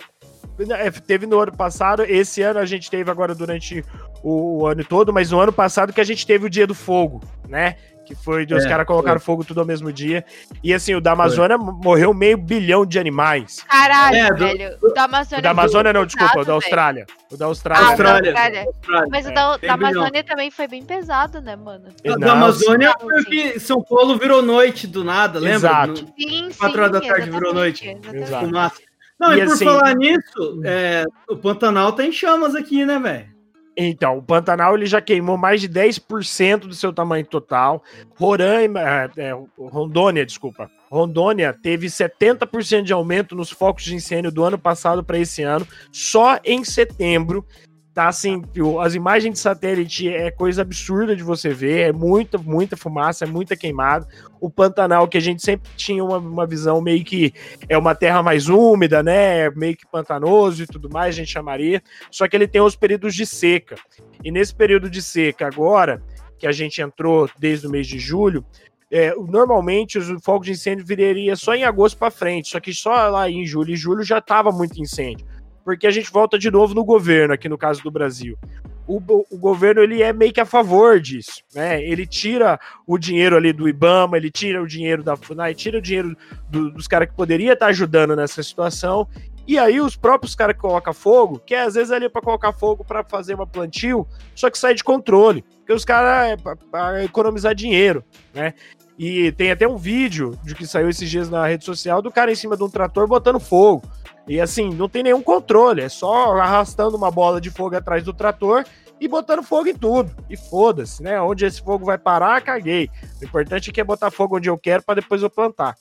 [0.57, 0.77] também?
[0.77, 3.83] É, Teve no ano passado, esse ano a gente teve agora durante
[4.21, 6.75] o, o ano todo, mas no ano passado que a gente teve o Dia do
[6.75, 7.75] Fogo, né?
[8.05, 10.25] Que foi de os É, caras colocaram fogo tudo ao mesmo dia.
[10.61, 13.63] E assim, o da Amazônia morreu meio bilhão de animais.
[13.67, 14.77] Caralho, É, do- velho.
[14.81, 15.39] O da Amazônia.
[15.39, 16.55] O da é Amazônia não, muito desculpa, o pesado, da velho.
[16.55, 17.05] Austrália.
[17.31, 17.83] O da Ah, Austrália.
[17.83, 18.29] o da Austrália.
[18.29, 18.65] Austrália.
[18.67, 19.07] Austrália.
[19.09, 19.73] Mas o da, da bilhão.
[19.73, 21.85] Amazônia também foi bem pesado, né, mano?
[22.03, 25.55] Da Não, Amazônia foi que São Paulo virou noite do nada, lembra?
[25.69, 26.01] Exato.
[26.01, 26.57] No- Sim, sim.
[26.59, 27.87] Quatro horas da tarde virou noite.
[27.87, 28.23] exatamente.
[28.23, 28.45] Exato.
[28.45, 28.81] Fumaça.
[29.19, 32.99] Não, e, E por assim- falar nisso, é, o Pantanal tá em chamas aqui, né,
[32.99, 33.32] velho?
[33.75, 37.83] Então, o Pantanal ele já queimou mais de 10% do seu tamanho total.
[38.15, 40.69] Roraima, é, é, Rondônia, desculpa.
[40.91, 45.67] Rondônia teve 70% de aumento nos focos de incêndio do ano passado para esse ano.
[45.91, 47.45] Só em setembro.
[47.93, 48.41] Tá assim,
[48.81, 53.27] as imagens de satélite é coisa absurda de você ver, é muita, muita fumaça, é
[53.27, 54.07] muita queimada.
[54.41, 57.31] O Pantanal, que a gente sempre tinha uma, uma visão meio que
[57.69, 59.47] é uma terra mais úmida, né?
[59.51, 61.83] Meio que pantanoso e tudo mais, a gente chamaria.
[62.09, 63.75] Só que ele tem os períodos de seca.
[64.23, 66.01] E nesse período de seca agora,
[66.39, 68.43] que a gente entrou desde o mês de julho,
[68.89, 73.07] é, normalmente os fogos de incêndio viraria só em agosto para frente, só que só
[73.09, 75.27] lá em julho e julho já estava muito incêndio.
[75.63, 78.37] Porque a gente volta de novo no governo, aqui no caso do Brasil.
[78.85, 79.01] O,
[79.31, 81.81] o governo ele é meio que a favor disso, né?
[81.81, 85.81] Ele tira o dinheiro ali do IBAMA, ele tira o dinheiro da FUNAI, tira o
[85.81, 86.17] dinheiro
[86.49, 89.07] do- dos caras que poderia estar ajudando nessa situação
[89.47, 92.51] e aí os próprios caras que colocam fogo, que é às vezes ali para colocar
[92.51, 94.05] fogo para fazer uma plantio,
[94.35, 96.37] só que sai de controle, porque os caras
[96.73, 98.03] é economizar dinheiro,
[98.33, 98.53] né?
[98.99, 102.31] E tem até um vídeo de que saiu esses dias na rede social do cara
[102.31, 103.83] em cima de um trator botando fogo.
[104.27, 108.13] E assim, não tem nenhum controle, é só arrastando uma bola de fogo atrás do
[108.13, 108.65] trator
[108.99, 110.15] e botando fogo em tudo.
[110.29, 111.19] E foda-se, né?
[111.21, 112.89] Onde esse fogo vai parar, caguei.
[113.21, 115.75] O importante é que é botar fogo onde eu quero para depois eu plantar.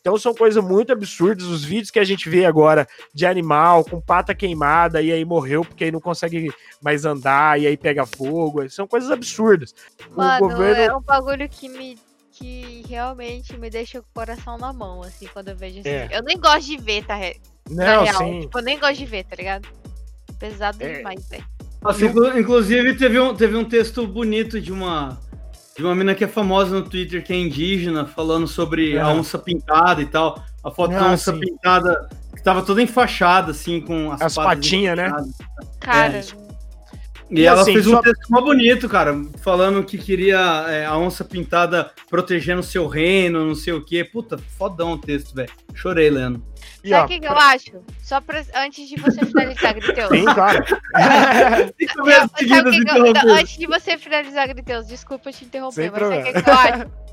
[0.00, 1.44] Então são coisas muito absurdas.
[1.44, 5.62] Os vídeos que a gente vê agora de animal com pata queimada e aí morreu
[5.62, 8.68] porque aí não consegue mais andar e aí pega fogo.
[8.68, 9.74] São coisas absurdas.
[10.10, 10.82] Mano, o governo.
[10.82, 11.98] é um bagulho que me.
[12.32, 15.88] que realmente me deixa o coração na mão, assim, quando eu vejo assim.
[15.88, 16.08] É.
[16.12, 17.18] Eu nem gosto de ver, tá?
[17.70, 18.18] Não, real.
[18.18, 18.40] sim.
[18.42, 19.68] Tipo, eu nem gosto de ver, tá ligado?
[20.38, 20.98] Pesado É.
[20.98, 21.44] demais, velho.
[21.82, 25.18] Nossa, inclu- inclusive, teve um, teve um texto bonito de uma,
[25.76, 29.12] de uma mina que é famosa no Twitter, que é indígena, falando sobre a Ah.
[29.12, 30.42] onça pintada e tal.
[30.62, 31.40] A foto da Ah, onça sim.
[31.40, 35.12] pintada, que tava toda enfaixada, assim, com as, As patinhas, né?
[35.80, 36.34] Cara, isso.
[37.30, 40.36] E, E ela assim, fez um só- texto mó bonito, cara, falando que queria
[40.68, 44.04] é, a onça pintada protegendo seu reino, não sei o quê.
[44.04, 45.50] Puta, fodão o texto, velho.
[45.74, 46.42] Chorei, Leandro.
[46.82, 47.82] E, sabe o que, que eu acho?
[48.02, 50.08] Só pra, antes de você finalizar, Griteus.
[50.10, 50.64] Sim, claro.
[51.78, 56.24] Que que eu, antes de você finalizar, Griteus, desculpa te interromper, Sem mas sabe o
[56.24, 56.42] que, problema.
[56.42, 57.04] que eu acho?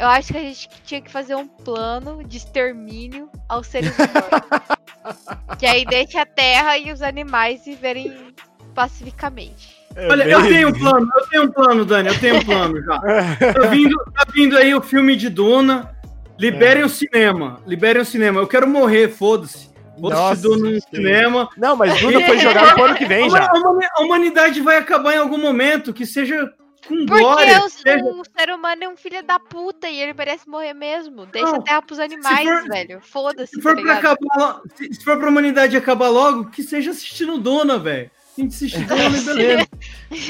[0.00, 4.78] Eu acho que a gente tinha que fazer um plano de extermínio aos seres humanos.
[5.60, 8.31] que aí deixa a terra e os animais viverem
[8.74, 9.76] pacificamente.
[9.94, 12.44] É Olha, bem- eu tenho um plano, eu tenho um plano, Dani, eu tenho um
[12.44, 12.98] plano já.
[13.52, 15.94] Tá vindo, tá vindo aí o filme de Duna.
[16.38, 17.60] Liberem o cinema.
[17.66, 18.40] Liberem o cinema.
[18.40, 19.70] Eu quero morrer, foda-se.
[19.98, 21.48] Vou Nossa, assistir Duna no cinema.
[21.56, 23.46] Não, mas Duda foi jogado pro ano que vem já.
[23.46, 26.50] A, humani- a humanidade vai acabar em algum momento, que seja
[26.88, 27.58] com Porque glória.
[27.60, 30.72] o, que seja- o ser humano é um filho da puta e ele merece morrer
[30.72, 31.26] mesmo.
[31.26, 33.00] Deixa Não, a terra pros animais, for- velho.
[33.02, 33.98] Foda-se, Se tá for, pra ligado?
[34.16, 38.10] acabar, se, se for pra humanidade acabar logo, que seja assistindo Duna, velho.
[38.36, 39.68] A gente assiste Duna e beleza.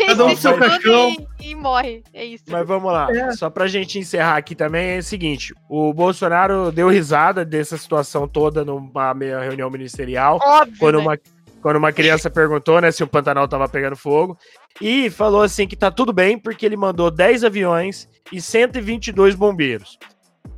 [0.07, 1.11] Cada um seu caixão.
[1.41, 2.03] E, e morre.
[2.13, 2.45] É isso.
[2.49, 3.09] Mas vamos lá.
[3.11, 3.33] É.
[3.33, 8.27] Só pra gente encerrar aqui também é o seguinte: o Bolsonaro deu risada dessa situação
[8.27, 10.39] toda numa meia reunião ministerial.
[10.43, 10.79] Óbvio.
[10.79, 11.03] quando né?
[11.03, 11.19] uma,
[11.61, 14.37] quando uma criança perguntou, né, se o Pantanal tava pegando fogo,
[14.81, 19.97] e falou assim que tá tudo bem porque ele mandou 10 aviões e 122 bombeiros.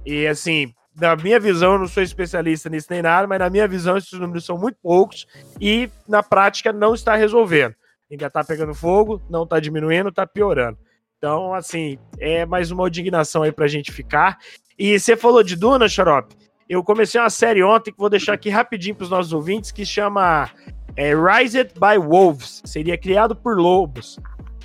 [0.06, 3.66] E assim, na minha visão, eu não sou especialista nisso nem nada, mas na minha
[3.66, 5.26] visão esses números são muito poucos
[5.60, 7.74] e na prática não está resolvendo.
[8.10, 10.78] Ainda tá pegando fogo, não tá diminuindo, tá piorando.
[11.18, 14.38] Então, assim, é mais uma indignação aí pra gente ficar.
[14.78, 16.36] E você falou de Duna, Xarope?
[16.68, 20.50] Eu comecei uma série ontem que vou deixar aqui rapidinho pros nossos ouvintes, que chama
[20.96, 22.62] é, by Wolves.
[22.64, 24.18] Seria criado por lobos.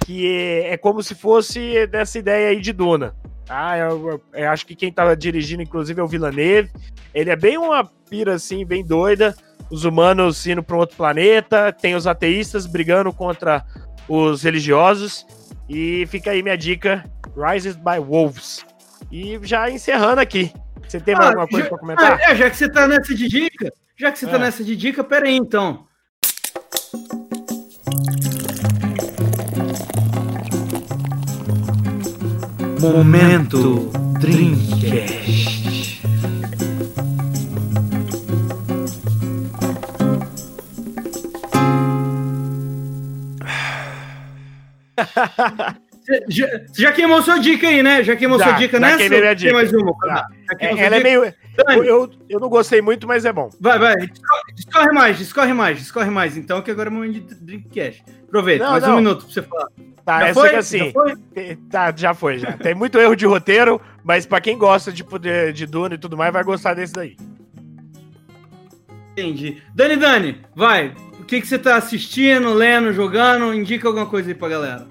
[0.10, 3.14] Que é, é como se fosse dessa ideia aí de Duna.
[3.45, 3.78] Tá?
[3.78, 6.72] Eu, eu- eu acho que quem tava dirigindo, inclusive, é o Villeneuve.
[7.14, 9.36] Ele é bem uma pira, assim, bem doida.
[9.70, 11.72] Os humanos indo para um outro planeta.
[11.72, 13.64] Tem os ateístas brigando contra
[14.07, 15.28] os religiosos.
[15.70, 17.03] E fica aí minha dica:
[17.38, 18.66] Rised by Wolves.
[19.12, 20.51] E já encerrando aqui.
[20.88, 22.14] Você tem mais Ah, alguma coisa para comentar?
[22.20, 24.39] Ah, é, já que você tá nessa de dica, já que você tá É.
[24.39, 25.86] nessa de dica, pera aí então.
[32.80, 35.99] Momento Dreamcast.
[46.10, 48.03] Você já, já queimou sua dica aí, né?
[48.03, 48.97] Já queimou Já, sua dica já nessa?
[48.97, 49.53] queimei minha Tem dica.
[49.53, 49.93] mais uma?
[50.57, 51.10] Queimou É, ela é dica?
[51.10, 51.34] meio.
[51.55, 53.49] Dani, Eu, eu não gostei muito, mas é bom.
[53.60, 53.95] Vai, vai.
[53.97, 56.38] Discorre, discorre mais, discorre mais, discorre mais.
[56.38, 58.03] Então, que agora é momento de Dreamcast.
[58.28, 58.93] Aproveita, Não, mais não.
[58.93, 59.68] um minuto pra você falar.
[60.05, 60.49] Tá, já essa foi?
[60.49, 60.78] que assim.
[60.86, 61.16] Já foi?
[61.70, 62.53] Tá, já foi, já.
[62.53, 66.18] Tem muito erro de roteiro, mas pra quem gosta de poder de Duna e tudo
[66.18, 67.16] mais, vai gostar desse daí.
[69.12, 69.62] Entendi.
[69.76, 70.93] Dani, Dani, vai.
[71.20, 73.53] O que, que você tá assistindo, lendo, jogando?
[73.53, 74.88] Indica alguma coisa aí pra galera.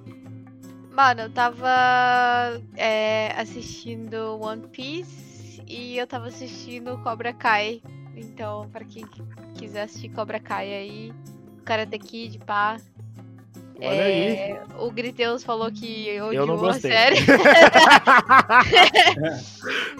[0.98, 7.80] Mano, eu tava é, assistindo One Piece e eu tava assistindo Cobra Kai.
[8.16, 9.04] Então, pra quem
[9.56, 11.12] quiser assistir Cobra Kai aí,
[11.64, 12.78] Karate Kid, pá.
[13.80, 16.90] Olha É, O Griteus falou que Eu odiou não a gostei.
[16.90, 17.18] série.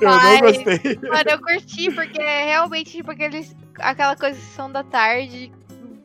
[0.03, 0.99] eu não Mas- gostei.
[1.09, 5.53] Mano, eu curti porque é realmente tipo aqueles, aquela coisa sessão da tarde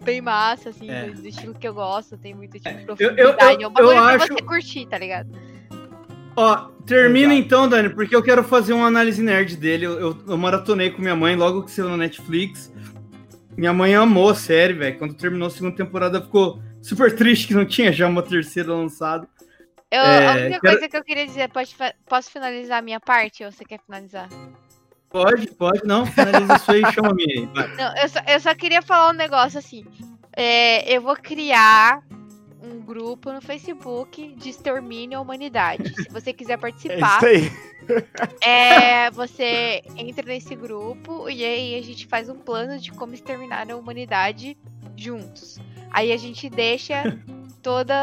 [0.04, 1.06] bem massa, assim, É.
[1.10, 3.62] do, estilo que eu gosto, tem muito tipo eu- profundidade.
[3.62, 5.30] eu- é um bagulho eu pra acho- você curtir, tá ligado?
[6.36, 7.45] Ó, termina Exato.
[7.47, 9.86] então, Dani, porque eu quero fazer uma análise nerd dele.
[9.86, 12.72] Eu, eu, eu maratonei com minha mãe logo que saiu na Netflix.
[13.56, 14.97] Minha mãe amou a série, velho.
[14.97, 19.28] Quando terminou a segunda temporada, ficou super triste que não tinha já uma terceira lançada.
[19.91, 21.76] Eu, É, a única quero- coisa que eu queria dizer, pode,
[22.10, 24.28] posso finalizar a minha parte ou você quer finalizar?
[25.14, 26.07] Pode, pode, não.
[26.07, 27.45] Finaliza isso aí, chama a minha aí.
[27.45, 27.68] Vai.
[27.76, 29.86] Não, eu só, eu só queria falar um negócio assim.
[30.36, 32.01] É, eu vou criar
[32.64, 35.93] um grupo no Facebook de extermínio à humanidade.
[35.93, 37.51] Se você quiser É participar, isso aí.
[38.41, 43.70] É, você entra nesse grupo e aí a gente faz um plano de como exterminar
[43.70, 44.57] a humanidade
[44.95, 45.59] juntos.
[45.91, 47.03] Aí a gente deixa
[47.64, 47.95] toda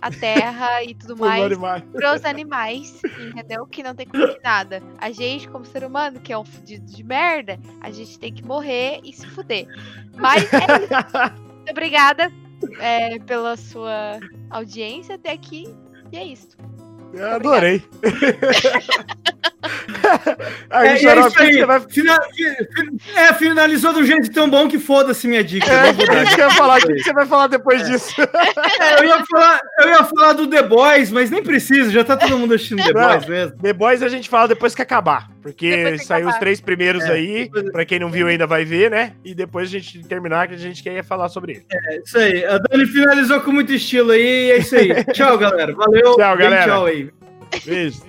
[0.00, 1.82] a terra e tudo Os mais animais.
[1.90, 3.66] pros animais, entendeu?
[3.66, 4.82] Que não tem culpa de nada.
[4.98, 8.44] A gente, como ser humano, que é um fudido de merda, a gente tem que
[8.44, 9.66] morrer e se fuder.
[10.14, 11.38] Mas é isso.
[11.56, 12.30] Muito obrigada
[12.78, 15.74] é, pela sua audiência até aqui.
[16.12, 16.56] E é isso.
[17.12, 17.82] Eu adorei.
[20.70, 21.52] aí, É, é Xarope, isso aí.
[21.54, 21.80] você vai.
[21.80, 25.66] Fina- fi- fi- é, finalizou de um jeito tão bom que foda-se minha dica.
[25.70, 25.90] É,
[26.22, 26.78] isso que eu ia falar.
[26.78, 28.14] O que você vai falar depois disso?
[28.20, 32.16] É, eu, ia falar, eu ia falar do The Boys, mas nem precisa, já tá
[32.16, 33.08] todo mundo assistindo The Não.
[33.08, 33.56] Boys mesmo.
[33.58, 35.28] The Boys a gente fala depois que acabar.
[35.42, 36.38] Porque saiu os acabar.
[36.40, 37.44] três primeiros É, aí.
[37.44, 39.12] depois- Pra quem não viu ainda vai ver, né?
[39.24, 41.66] E depois a gente terminar, que a gente quer falar sobre ele.
[41.72, 42.44] É isso aí.
[42.44, 44.20] A Dani finalizou com muito estilo aí.
[44.22, 44.88] e É isso aí.
[45.12, 45.74] Tchau, galera.
[45.74, 46.16] Valeu.
[46.16, 46.64] Tchau, Bem galera.
[46.72, 47.10] Tchau aí.
[47.64, 48.02] Beijo.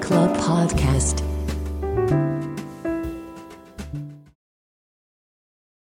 [0.00, 1.29] Club Podcast.